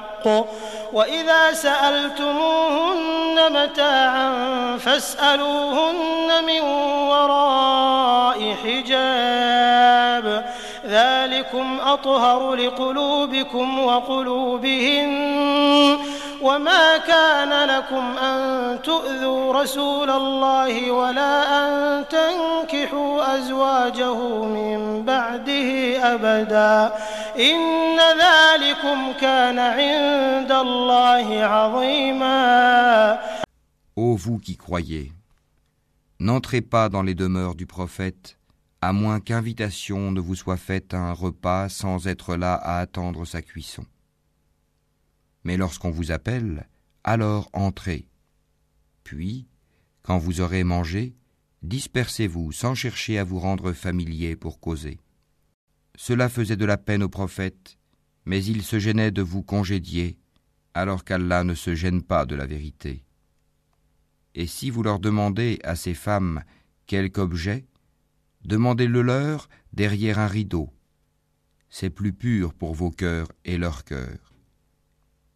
وإذا 0.94 1.54
سألتموهن 1.54 3.36
متاعا 3.50 4.32
فاسألوهن 4.78 6.46
من 6.46 6.62
وراء 7.10 8.56
حجاب. 8.64 10.46
ذلكم 10.86 11.78
أطهر 11.86 12.54
لقلوبكم 12.56 13.80
وقلوبهن. 13.80 15.14
وما 16.43 16.97
كان 16.99 17.69
لكم 17.69 18.19
أن 18.19 18.83
تؤذوا 18.83 19.53
رسول 19.63 20.11
الله 20.11 20.91
ولا 20.91 21.35
أن 21.61 22.05
تنكحوا 22.09 23.39
أزواجه 23.39 24.45
من 24.45 25.05
بعده 25.05 25.71
أبدا 26.15 26.93
إن 27.39 27.99
ذلكم 27.99 29.13
كان 29.21 29.59
عند 29.59 30.53
الله 30.53 31.45
عظيما 31.45 33.19
Ô 33.97 34.15
vous 34.15 34.39
qui 34.39 34.57
croyez, 34.57 35.13
n'entrez 36.21 36.61
pas 36.61 36.89
dans 36.89 37.03
les 37.03 37.17
demeures 37.17 37.57
du 37.57 37.67
prophète, 37.67 38.39
à 38.81 38.93
moins 38.93 39.19
qu'invitation 39.19 40.13
ne 40.13 40.21
vous 40.21 40.37
soit 40.37 40.57
faite 40.57 40.95
à 40.95 40.99
un 40.99 41.13
repas 41.13 41.69
sans 41.69 42.07
être 42.07 42.37
là 42.37 42.55
à 42.55 42.79
attendre 42.79 43.25
sa 43.25 43.43
cuisson. 43.43 43.85
Mais 45.44 45.58
lorsqu'on 45.58 45.92
vous 45.92 46.12
appelle, 46.12 46.68
alors 47.04 47.50
entrez. 47.54 48.08
Puis, 49.04 49.48
quand 50.02 50.18
vous 50.18 50.42
aurez 50.42 50.64
mangé, 50.64 51.16
dispersez-vous 51.62 52.52
sans 52.52 52.76
chercher 52.76 53.18
à 53.18 53.24
vous 53.24 53.40
rendre 53.40 53.74
familier 53.74 54.36
pour 54.36 54.60
causer. 54.60 55.00
Cela 55.96 56.30
faisait 56.30 56.56
de 56.56 56.66
la 56.66 56.78
peine 56.78 57.04
au 57.04 57.10
prophète, 57.10 57.78
mais 58.26 58.44
il 58.44 58.64
se 58.64 58.80
gênait 58.80 59.12
de 59.12 59.22
vous 59.22 59.44
congédier, 59.44 60.18
alors 60.74 61.04
qu'Allah 61.04 61.44
ne 61.44 61.56
se 61.56 61.76
gêne 61.76 62.02
pas 62.02 62.26
de 62.26 62.36
la 62.36 62.46
vérité. 62.46 63.04
Et 64.36 64.48
si 64.48 64.70
vous 64.70 64.82
leur 64.82 65.00
demandez 65.00 65.60
à 65.64 65.76
ces 65.76 65.94
femmes 65.94 66.44
quelque 66.88 67.20
objet, 67.20 67.66
demandez-le 68.44 69.02
leur 69.02 69.50
derrière 69.74 70.20
un 70.20 70.28
rideau. 70.28 70.74
C'est 71.70 71.90
plus 71.90 72.14
pur 72.14 72.54
pour 72.54 72.74
vos 72.74 72.92
cœurs 72.92 73.32
et 73.46 73.58
leurs 73.58 73.84
cœurs 73.84 74.33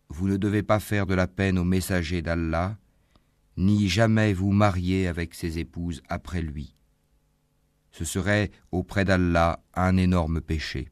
vous 0.10 0.28
ne 0.28 0.38
devez 0.38 0.64
pas 0.64 0.80
faire 0.80 1.06
de 1.06 1.14
la 1.14 1.28
peine 1.28 1.60
au 1.60 1.64
messager 1.64 2.22
d'Allah, 2.22 2.78
ni 3.58 3.88
jamais 3.90 4.34
vous 4.34 4.52
marier 4.52 5.08
avec 5.08 5.34
ses 5.34 5.60
épouses 5.60 6.02
après 6.10 6.42
lui. 6.42 6.76
Ce 7.92 8.06
serait 8.06 8.52
auprès 8.72 9.06
d'Allah 9.06 9.60
un 9.74 9.98
énorme 9.98 10.42
péché. 10.42 10.90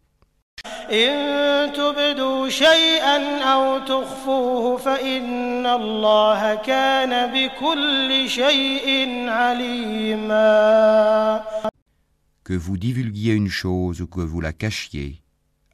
Que 12.43 12.53
vous 12.53 12.77
divulguiez 12.77 13.33
une 13.33 13.49
chose 13.49 14.01
ou 14.01 14.07
que 14.07 14.21
vous 14.21 14.41
la 14.41 14.53
cachiez, 14.53 15.21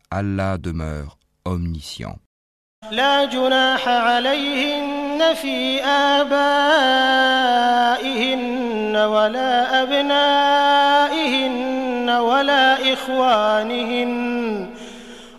Allah 0.09 0.57
demeure 0.57 1.17
omniscient. 1.45 2.19
لا 2.89 3.25
جناح 3.25 3.87
عليهن 3.87 5.33
في 5.41 5.83
آبائهن 5.83 6.31
ولا 8.97 9.83
أبنائهن 9.83 11.29
ولا 12.09 12.93
إخوانهن 12.93 14.69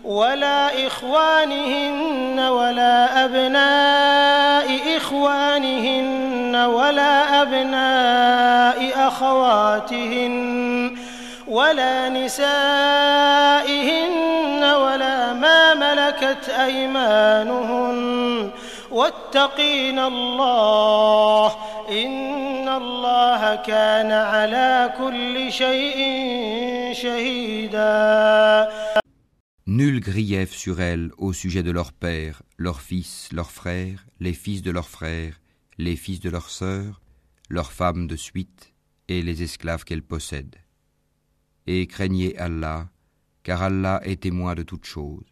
ولا 0.03 0.87
إخوانهن 0.87 2.39
ولا 2.39 3.25
أبناء 3.25 4.97
إخوانهن 4.97 6.55
ولا 6.55 7.41
أبناء 7.41 9.07
أخواتهن 9.07 10.33
ولا 11.47 12.09
نسائهن 12.09 13.43
ملكت 16.42 16.48
أيمانهن 16.48 18.50
واتقين 18.90 19.98
الله 19.98 21.46
إن 21.88 22.68
الله 22.68 23.56
كان 23.56 24.12
على 24.12 24.94
كل 24.98 25.52
شيء 25.52 25.98
شهيدا 26.92 28.68
Nul 29.66 30.00
grief 30.00 30.54
sur 30.54 30.80
elles 30.80 31.10
au 31.18 31.34
sujet 31.34 31.62
de 31.62 31.70
leurs 31.70 31.92
pères, 31.92 32.42
leurs 32.56 32.80
fils, 32.80 33.28
leurs 33.32 33.50
frères, 33.50 34.06
les 34.18 34.32
fils 34.32 34.62
de 34.62 34.70
leurs 34.70 34.88
frères, 34.88 35.38
les 35.76 35.94
fils 35.94 36.20
de 36.20 36.30
leurs 36.30 36.48
sœurs, 36.48 37.02
leurs 37.50 37.70
femmes 37.70 38.06
de 38.06 38.16
suite 38.16 38.72
et 39.08 39.20
les 39.22 39.42
esclaves 39.42 39.84
qu'elles 39.84 40.10
possèdent. 40.14 40.56
Et 41.66 41.86
craignez 41.86 42.36
Allah, 42.38 42.88
car 43.42 43.62
Allah 43.62 44.00
est 44.04 44.22
témoin 44.22 44.54
de 44.54 44.62
toutes 44.62 44.86
choses. 44.86 45.31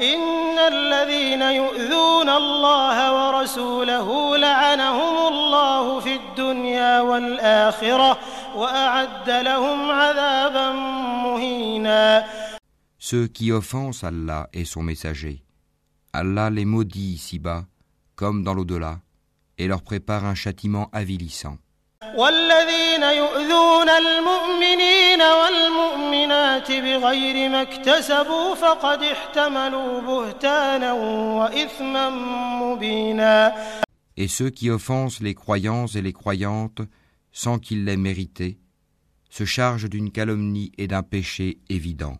إن 0.00 0.58
الذين 0.58 1.42
يؤذون 1.42 2.28
الله 2.28 2.96
ورسوله 3.18 4.36
لعنهم 4.36 5.16
الله 5.32 6.00
في 6.00 6.16
الدنيا 6.16 7.00
والآخرة 7.00 8.18
وأعد 8.56 9.30
لهم 9.30 9.90
عذابا 9.90 10.70
مهينا 11.24 12.24
Ceux 12.98 13.26
qui 13.26 13.50
offensent 13.50 14.04
Allah 14.04 14.48
et 14.52 14.64
son 14.64 14.82
messager, 14.82 15.42
Allah 16.12 16.50
les 16.50 16.64
maudit 16.64 17.14
ici-bas, 17.14 17.64
comme 18.14 18.44
dans 18.44 18.54
l'au-delà, 18.54 19.00
et 19.58 19.66
leur 19.66 19.82
prépare 19.82 20.24
un 20.24 20.36
châtiment 20.36 20.88
avilissant. 20.92 21.58
والذين 22.15 23.03
يؤذون 23.03 23.89
المؤمنين 23.89 25.21
والمؤمنات 25.21 26.71
بغير 26.71 27.49
ما 27.49 27.61
اكتسبوا 27.61 28.55
فقد 28.55 29.03
احتملوا 29.03 30.01
بهتانا 30.01 30.93
وإثما 30.93 32.09
مبينا 32.61 33.55
Et 34.19 34.27
ceux 34.27 34.49
qui 34.49 34.71
offensent 34.71 35.21
les 35.21 35.35
croyants 35.35 35.85
et 35.85 36.01
les 36.01 36.13
croyantes 36.13 36.81
sans 37.31 37.59
qu'ils 37.59 37.85
l'aient 37.85 37.97
mérité, 37.97 38.57
se 39.29 39.45
chargent 39.45 39.89
d'une 39.89 40.11
calomnie 40.11 40.71
et 40.79 40.87
d'un 40.87 41.03
péché 41.03 41.59
évident. 41.69 42.17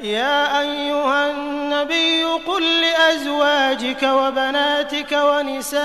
يا 0.00 0.60
أيها 0.60 1.30
النبي 1.30 2.24
قل 2.24 2.80
لأزواجك 2.80 4.02
وبناتك 4.02 5.12
ونساء 5.12 5.80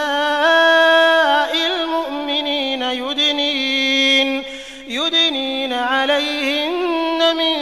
المؤمنين 1.56 2.82
يدنين 2.82 4.44
يدنين 4.88 5.74
عليهن 5.74 7.36
من 7.36 7.56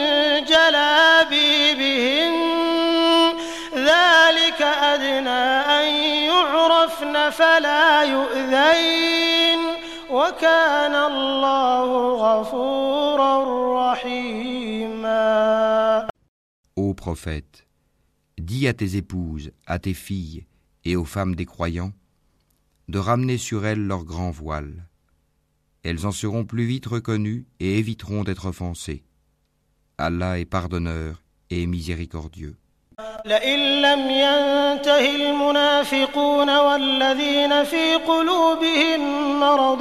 جلابيبهن. 0.45 2.34
ذلك 3.76 4.62
أدنى 4.62 5.62
أن 5.80 5.86
يعرفن 6.30 7.30
فلا 7.30 8.04
يؤذين. 8.04 9.60
وكان 10.10 10.95
الله 10.95 12.14
غفورا 12.14 13.34
رحيما. 13.91 16.09
Ô 16.88 16.95
prophète, 16.95 17.66
dis 18.38 18.66
à 18.66 18.72
tes 18.72 18.97
épouses, 18.97 19.53
à 19.66 19.78
tes 19.78 19.95
filles 19.95 20.45
et 20.84 20.97
aux 20.97 21.05
femmes 21.05 21.34
des 21.34 21.47
croyants 21.47 21.92
de 22.88 22.99
ramener 22.99 23.38
sur 23.38 23.64
elles 23.64 23.86
leur 23.86 24.05
grand 24.05 24.30
voile. 24.30 24.86
Elles 25.82 26.07
en 26.07 26.12
seront 26.12 26.45
plus 26.45 26.64
vite 26.64 26.86
reconnues 26.86 27.47
et 27.61 27.78
éviteront 27.78 28.24
d'être 28.24 28.47
offensées. 28.47 29.05
Allah 29.99 30.38
est 30.38 30.45
pardonneur 30.45 31.22
et 31.51 31.66
miséricordieux. 31.66 32.57
لئن 33.24 33.82
لم 33.82 34.11
ينته 34.11 35.16
المنافقون 35.16 36.57
والذين 36.57 37.64
في 37.64 37.95
قلوبهم 37.95 39.01
مرض 39.40 39.80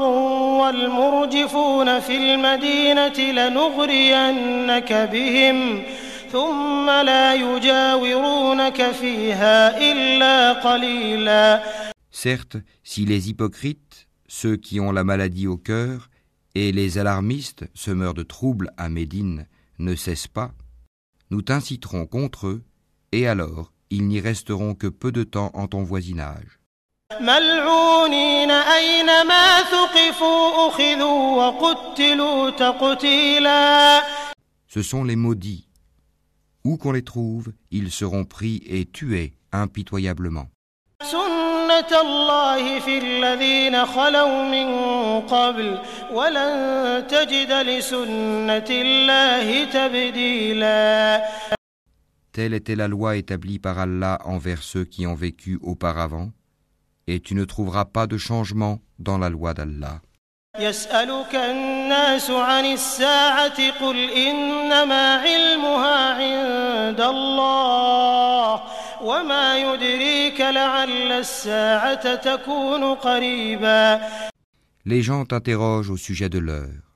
والمرجفون 0.61 1.99
في 1.99 2.17
المدينة 2.17 3.19
لنغرينك 3.19 4.93
بهم 4.93 5.83
ثم 6.31 6.89
لا 6.89 7.33
يجاورونك 7.33 8.91
فيها 8.91 9.77
إلا 9.91 10.53
قليلا 10.53 11.63
Certes, 12.11 12.57
si 12.83 13.05
les 13.05 13.29
hypocrites, 13.29 14.07
ceux 14.27 14.55
qui 14.55 14.79
ont 14.79 14.91
la 14.91 15.03
maladie 15.03 15.47
au 15.47 15.57
cœur, 15.57 16.09
et 16.55 16.71
les 16.71 16.99
alarmistes, 16.99 17.65
semeurs 17.73 18.13
de 18.13 18.23
troubles 18.23 18.69
à 18.77 18.87
Médine, 18.87 19.47
ne 19.79 19.95
cessent 19.95 20.27
pas, 20.27 20.51
nous 21.31 21.41
t'inciterons 21.41 22.05
contre 22.05 22.47
eux, 22.47 22.63
et 23.11 23.27
alors 23.27 23.73
ils 23.89 24.07
n'y 24.07 24.19
resteront 24.19 24.75
que 24.75 24.87
peu 24.87 25.11
de 25.11 25.23
temps 25.23 25.51
en 25.53 25.67
ton 25.67 25.83
voisinage. 25.83 26.59
ملعونين 27.21 28.51
أينما 28.51 29.61
ثقفوا 29.63 30.67
أخذوا 30.67 31.47
وقتلوا 31.47 32.49
تقتيلا 32.49 34.01
Ce 34.67 34.81
sont 34.81 35.03
les 35.03 35.15
maudits. 35.15 35.66
où 36.64 36.76
qu'on 36.76 36.92
les 36.92 37.02
trouve, 37.02 37.52
ils 37.70 37.90
seront 37.90 38.24
pris 38.24 38.62
et 38.66 38.84
tués 38.84 39.34
impitoyablement. 39.52 40.48
Telle 52.32 52.54
était 52.54 52.76
la 52.76 52.88
loi 52.88 53.16
établie 53.16 53.58
par 53.58 53.78
Allah 53.78 54.18
envers 54.24 54.62
ceux 54.62 54.84
qui 54.84 55.06
ont 55.06 55.14
vécu 55.14 55.58
auparavant, 55.62 56.30
et 57.06 57.20
tu 57.20 57.34
ne 57.34 57.44
trouveras 57.44 57.84
pas 57.84 58.06
de 58.06 58.18
changement 58.18 58.80
dans 58.98 59.18
la 59.18 59.28
loi 59.28 59.54
d'Allah. 59.54 60.00
يسألك 60.59 61.35
الناس 61.35 62.29
عن 62.29 62.65
الساعة 62.65 63.79
قل 63.81 63.97
إنما 64.11 65.15
علمها 65.15 66.13
عند 66.13 67.01
الله 67.01 68.63
وما 69.01 69.57
يدريك 69.57 70.41
لعل 70.41 71.11
الساعة 71.11 72.15
تكون 72.15 72.83
قريبا 72.95 74.01
Les 74.85 75.01
gens 75.01 75.25
t'interrogent 75.25 75.89
au 75.89 75.97
sujet 75.97 76.29
de 76.29 76.37
l'heure. 76.37 76.93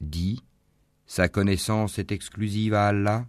Dis, 0.00 0.40
sa 1.06 1.28
connaissance 1.28 2.00
est 2.00 2.10
exclusive 2.10 2.74
à 2.74 2.88
Allah. 2.88 3.24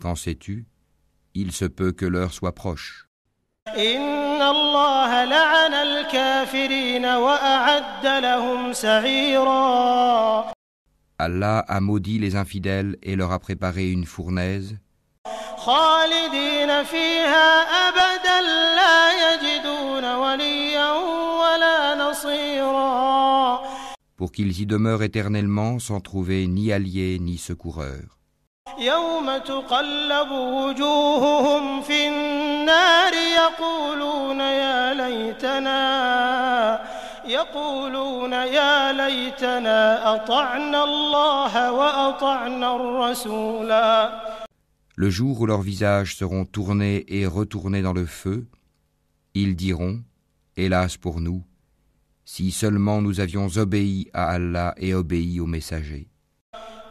Qu'en 0.00 0.16
sais-tu 0.16 0.66
Il 1.34 1.52
se 1.52 1.66
peut 1.66 1.92
que 1.92 2.06
l'heure 2.06 2.32
soit 2.32 2.56
proche. 2.56 3.06
إن 3.68 4.42
الله 4.42 5.24
لعن 5.24 5.74
الكافرين 5.74 7.04
وأعد 7.04 8.06
لهم 8.06 8.72
سعيرا 8.72 10.44
Allah 11.18 11.64
a 11.68 11.80
maudit 11.80 12.18
les 12.18 12.36
infidèles 12.36 12.96
et 13.02 13.16
leur 13.16 13.32
a 13.32 13.38
préparé 13.38 13.90
une 13.90 14.04
fournaise, 14.04 14.76
خالدين 15.56 16.84
فيها 16.84 17.60
أبدا 17.88 18.40
لا 18.76 19.34
يجدون 19.34 20.14
وليا 20.14 20.92
ولا 21.40 21.94
نصيرا 21.94 23.62
pour 24.16 24.30
qu'ils 24.30 24.60
y 24.60 24.66
demeurent 24.66 25.02
éternellement 25.02 25.78
sans 25.78 26.00
trouver 26.00 26.46
ni 26.46 26.70
alliés 26.72 27.18
ni 27.18 27.38
secoureurs. 27.38 28.17
يوم 28.78 29.38
تقلب 29.38 30.30
وجوههم 30.30 31.82
في 31.82 32.08
النار 32.08 33.12
يقولون 33.14 34.40
يا 34.40 34.94
ليتنا 34.94 35.80
يقولون 37.26 38.32
يا 38.32 38.92
ليتنا 38.92 40.14
أطعنا 40.14 40.84
الله 40.84 41.72
وأطعنا 41.72 42.76
الرسولا 42.76 44.10
Le 44.96 45.10
jour 45.10 45.40
où 45.40 45.46
leurs 45.46 45.62
visages 45.62 46.16
seront 46.16 46.44
tournés 46.44 47.04
et 47.08 47.26
retournés 47.26 47.82
dans 47.82 47.92
le 47.92 48.06
feu, 48.06 48.46
ils 49.34 49.56
diront, 49.56 50.00
Hélas 50.56 50.96
pour 50.96 51.20
nous, 51.20 51.42
si 52.24 52.52
seulement 52.52 53.02
nous 53.02 53.18
avions 53.18 53.48
obéi 53.56 54.08
à 54.14 54.30
Allah 54.30 54.72
et 54.76 54.94
obéi 54.94 55.40
aux 55.40 55.46
messagers. 55.46 56.07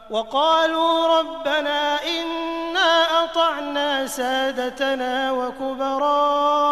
وقالوا 0.09 1.19
ربنا 1.19 1.99
إنا 2.03 3.23
أطعنا 3.23 4.07
سادتنا 4.07 5.31
وكبراءنا 5.31 6.65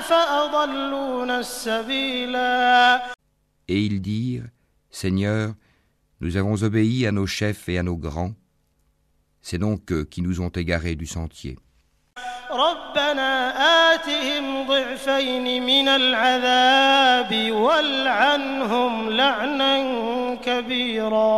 فأضلونا 0.00 1.38
السبيلا 1.40 3.02
Et 3.70 3.84
ils 3.84 4.00
dirent, 4.00 4.46
Seigneur, 4.90 5.54
nous 6.20 6.36
avons 6.36 6.62
obéi 6.62 7.06
à 7.06 7.12
nos 7.12 7.26
chefs 7.26 7.68
et 7.68 7.78
à 7.78 7.82
nos 7.82 7.96
grands, 7.96 8.34
c'est 9.42 9.58
donc 9.58 9.92
eux 9.92 10.04
qui 10.04 10.22
nous 10.22 10.40
ont 10.40 10.48
égarés 10.48 10.96
du 10.96 11.06
sentier. 11.06 11.58
ربنا 12.51 13.53
آتهم 13.93 14.67
ضعفين 14.67 15.63
من 15.65 15.87
العذاب 15.87 17.51
والعنهم 17.51 19.09
لعنا 19.09 19.73
كبيرا 20.35 21.33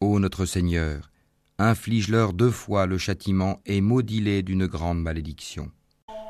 Ô 0.00 0.18
notre 0.20 0.44
Seigneur, 0.46 1.10
inflige-leur 1.58 2.32
deux 2.32 2.50
fois 2.52 2.86
le 2.86 2.98
châtiment 2.98 3.58
et 3.66 3.80
maudis-les 3.80 4.42
d'une 4.42 4.66
grande 4.66 5.00
malédiction. 5.02 5.68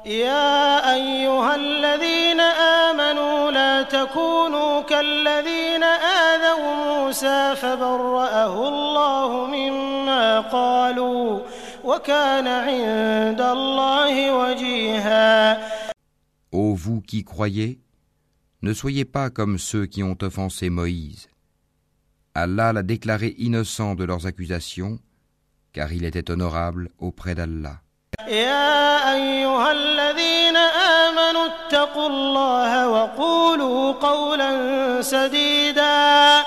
يا 0.06 0.94
أيها 0.94 1.54
الذين 1.54 2.40
آمنوا 2.40 3.50
لا 3.50 3.82
تكونوا 3.82 4.80
كالذين 4.82 5.82
آذوا 5.82 6.74
موسى 6.74 7.56
فبرأه 7.56 8.68
الله 8.68 9.46
مما 9.46 10.40
قالوا 10.40 11.40
وكان 11.97 12.47
عند 12.47 13.41
الله 13.41 14.15
وجيها 14.37 15.57
Ô 16.51 16.75
vous 16.75 17.01
qui 17.01 17.23
croyez, 17.23 17.79
ne 18.61 18.73
soyez 18.73 19.05
pas 19.05 19.29
comme 19.31 19.57
ceux 19.57 19.85
qui 19.87 20.03
ont 20.03 20.17
offensé 20.21 20.69
Moïse. 20.69 21.27
Allah 22.35 22.73
l'a 22.73 22.83
déclaré 22.83 23.35
innocent 23.39 23.95
de 23.95 24.03
leurs 24.03 24.27
accusations, 24.27 24.99
car 25.73 25.91
il 25.91 26.05
était 26.05 26.29
honorable 26.31 26.89
auprès 26.99 27.35
d'Allah. 27.35 27.79
يا 28.27 29.13
أيها 29.15 29.71
الذين 29.71 30.55
آمنوا 30.57 31.45
اتقوا 31.45 32.07
الله 32.07 32.89
وقولوا 32.89 33.91
قولا 33.91 35.01
سديدا 35.01 36.43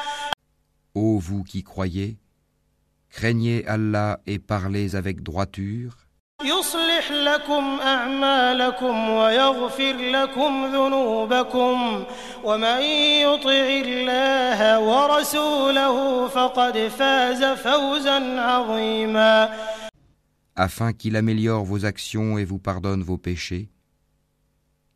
Ô 0.94 1.18
vous 1.18 1.42
qui 1.44 1.62
croyez, 1.62 2.16
craignez 3.10 3.66
Allah 3.66 4.20
et 4.26 4.38
parlez 4.38 4.94
avec 4.96 5.22
droiture, 5.22 5.96
يصلح 6.44 7.10
لكم 7.10 7.80
أعمالكم 7.80 9.10
ويغفر 9.10 9.92
لكم 9.96 10.66
ذنوبكم 10.66 12.04
ومن 12.44 12.80
يطع 13.24 13.66
الله 13.86 14.80
ورسوله 14.80 16.28
فقد 16.28 16.78
فاز 16.88 17.44
فوزا 17.44 18.40
عظيما 18.40 19.50
afin 20.56 20.92
qu'il 20.92 21.16
améliore 21.16 21.64
vos 21.64 21.84
actions 21.84 22.38
et 22.38 22.44
vous 22.44 22.58
pardonne 22.58 23.02
vos 23.02 23.18
péchés. 23.18 23.68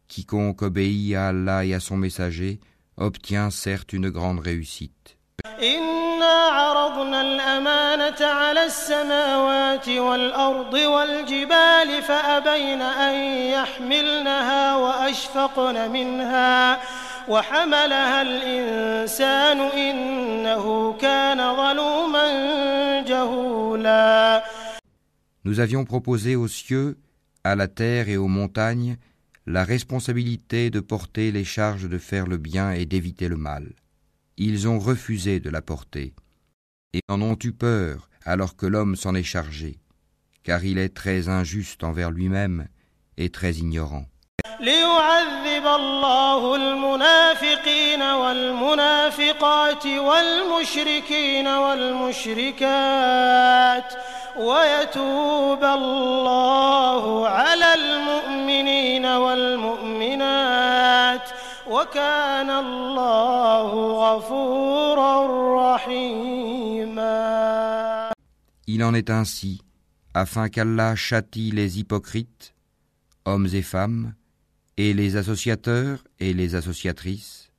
Quiconque 0.08 0.62
obéit 0.62 1.14
à 1.14 1.28
Allah 1.28 1.64
et 1.64 1.74
à 1.74 1.80
son 1.80 1.96
messager 1.96 2.60
obtient 2.96 3.50
certes 3.50 3.92
une 3.92 4.10
grande 4.10 4.40
réussite. 4.40 5.16
إنا 5.62 6.48
عرضنا 6.50 7.20
الأمانة 7.54 8.20
على 8.26 8.64
السماوات 8.64 9.88
والأرض 9.88 10.74
والجبال 10.74 12.02
فأبين 12.02 12.82
أن 12.82 13.14
يحملنها 13.56 14.76
وأشفقن 14.76 15.90
منها 15.90 16.80
وحملها 17.28 18.22
الإنسان 18.22 19.60
إنه 19.60 20.92
كان 20.92 21.38
ظلوما 21.56 22.26
جهولا 23.02 24.42
Nous 25.44 25.58
avions 25.58 25.86
proposé 25.86 26.36
aux 26.36 26.48
cieux, 26.48 26.98
à 27.44 27.54
la 27.56 27.66
terre 27.66 28.10
et 28.10 28.18
aux 28.18 28.28
montagnes 28.28 28.96
la 29.46 29.64
responsabilité 29.64 30.70
de 30.70 30.80
porter 30.80 31.32
les 31.32 31.44
charges 31.44 31.88
de 31.88 31.98
faire 31.98 32.26
le 32.26 32.36
bien 32.36 32.72
et 32.72 32.84
d'éviter 32.84 33.28
le 33.28 33.38
mal. 33.38 33.72
Ils 34.36 34.68
ont 34.68 34.78
refusé 34.78 35.40
de 35.40 35.50
la 35.50 35.62
porter, 35.62 36.12
et 36.94 37.00
en 37.08 37.22
ont 37.22 37.38
eu 37.42 37.52
peur 37.52 38.08
alors 38.24 38.56
que 38.56 38.66
l'homme 38.66 38.96
s'en 38.96 39.14
est 39.14 39.22
chargé, 39.22 39.78
car 40.42 40.64
il 40.64 40.78
est 40.78 40.94
très 40.94 41.28
injuste 41.28 41.84
envers 41.84 42.10
lui-même 42.10 42.68
et 43.16 43.30
très 43.30 43.54
ignorant. 43.54 44.06
ليعذب 44.60 45.66
الله 45.66 46.54
المنافقين 46.56 48.02
والمنافقات 48.02 49.86
والمشركين 49.86 51.46
والمشركات 51.48 52.64
ويتوب 54.38 55.64
الله 55.64 57.28
على 57.28 57.74
المؤمنين 57.74 59.06
والمؤمنات 59.06 60.73
وكان 61.66 62.50
الله 62.50 63.70
غفورا 64.04 65.14
رحيما 65.74 67.20
Il 68.66 68.84
en 68.84 68.94
est 68.94 69.10
ainsi, 69.10 69.62
afin 70.14 70.48
qu'Allah 70.48 70.94
châtie 70.94 71.50
les 71.50 71.80
hypocrites, 71.80 72.54
hommes 73.24 73.48
et 73.52 73.62
femmes, 73.62 74.14
et 74.76 74.94
les 74.94 75.16
associateurs 75.16 76.04
et 76.20 76.32
les 76.32 76.54
associatrices, 76.54 77.50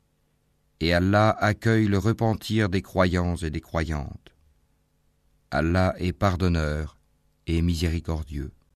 et 0.79 0.93
Allah 0.93 1.29
accueille 1.39 1.87
le 1.87 1.97
repentir 1.97 2.69
des 2.69 2.81
croyants 2.81 3.35
et 3.35 3.49
des 3.49 3.61
croyantes. 3.61 4.33
Allah 5.51 5.93
est 5.97 6.13
pardonneur 6.13 6.97
et 7.45 7.61
miséricordieux. 7.61 8.51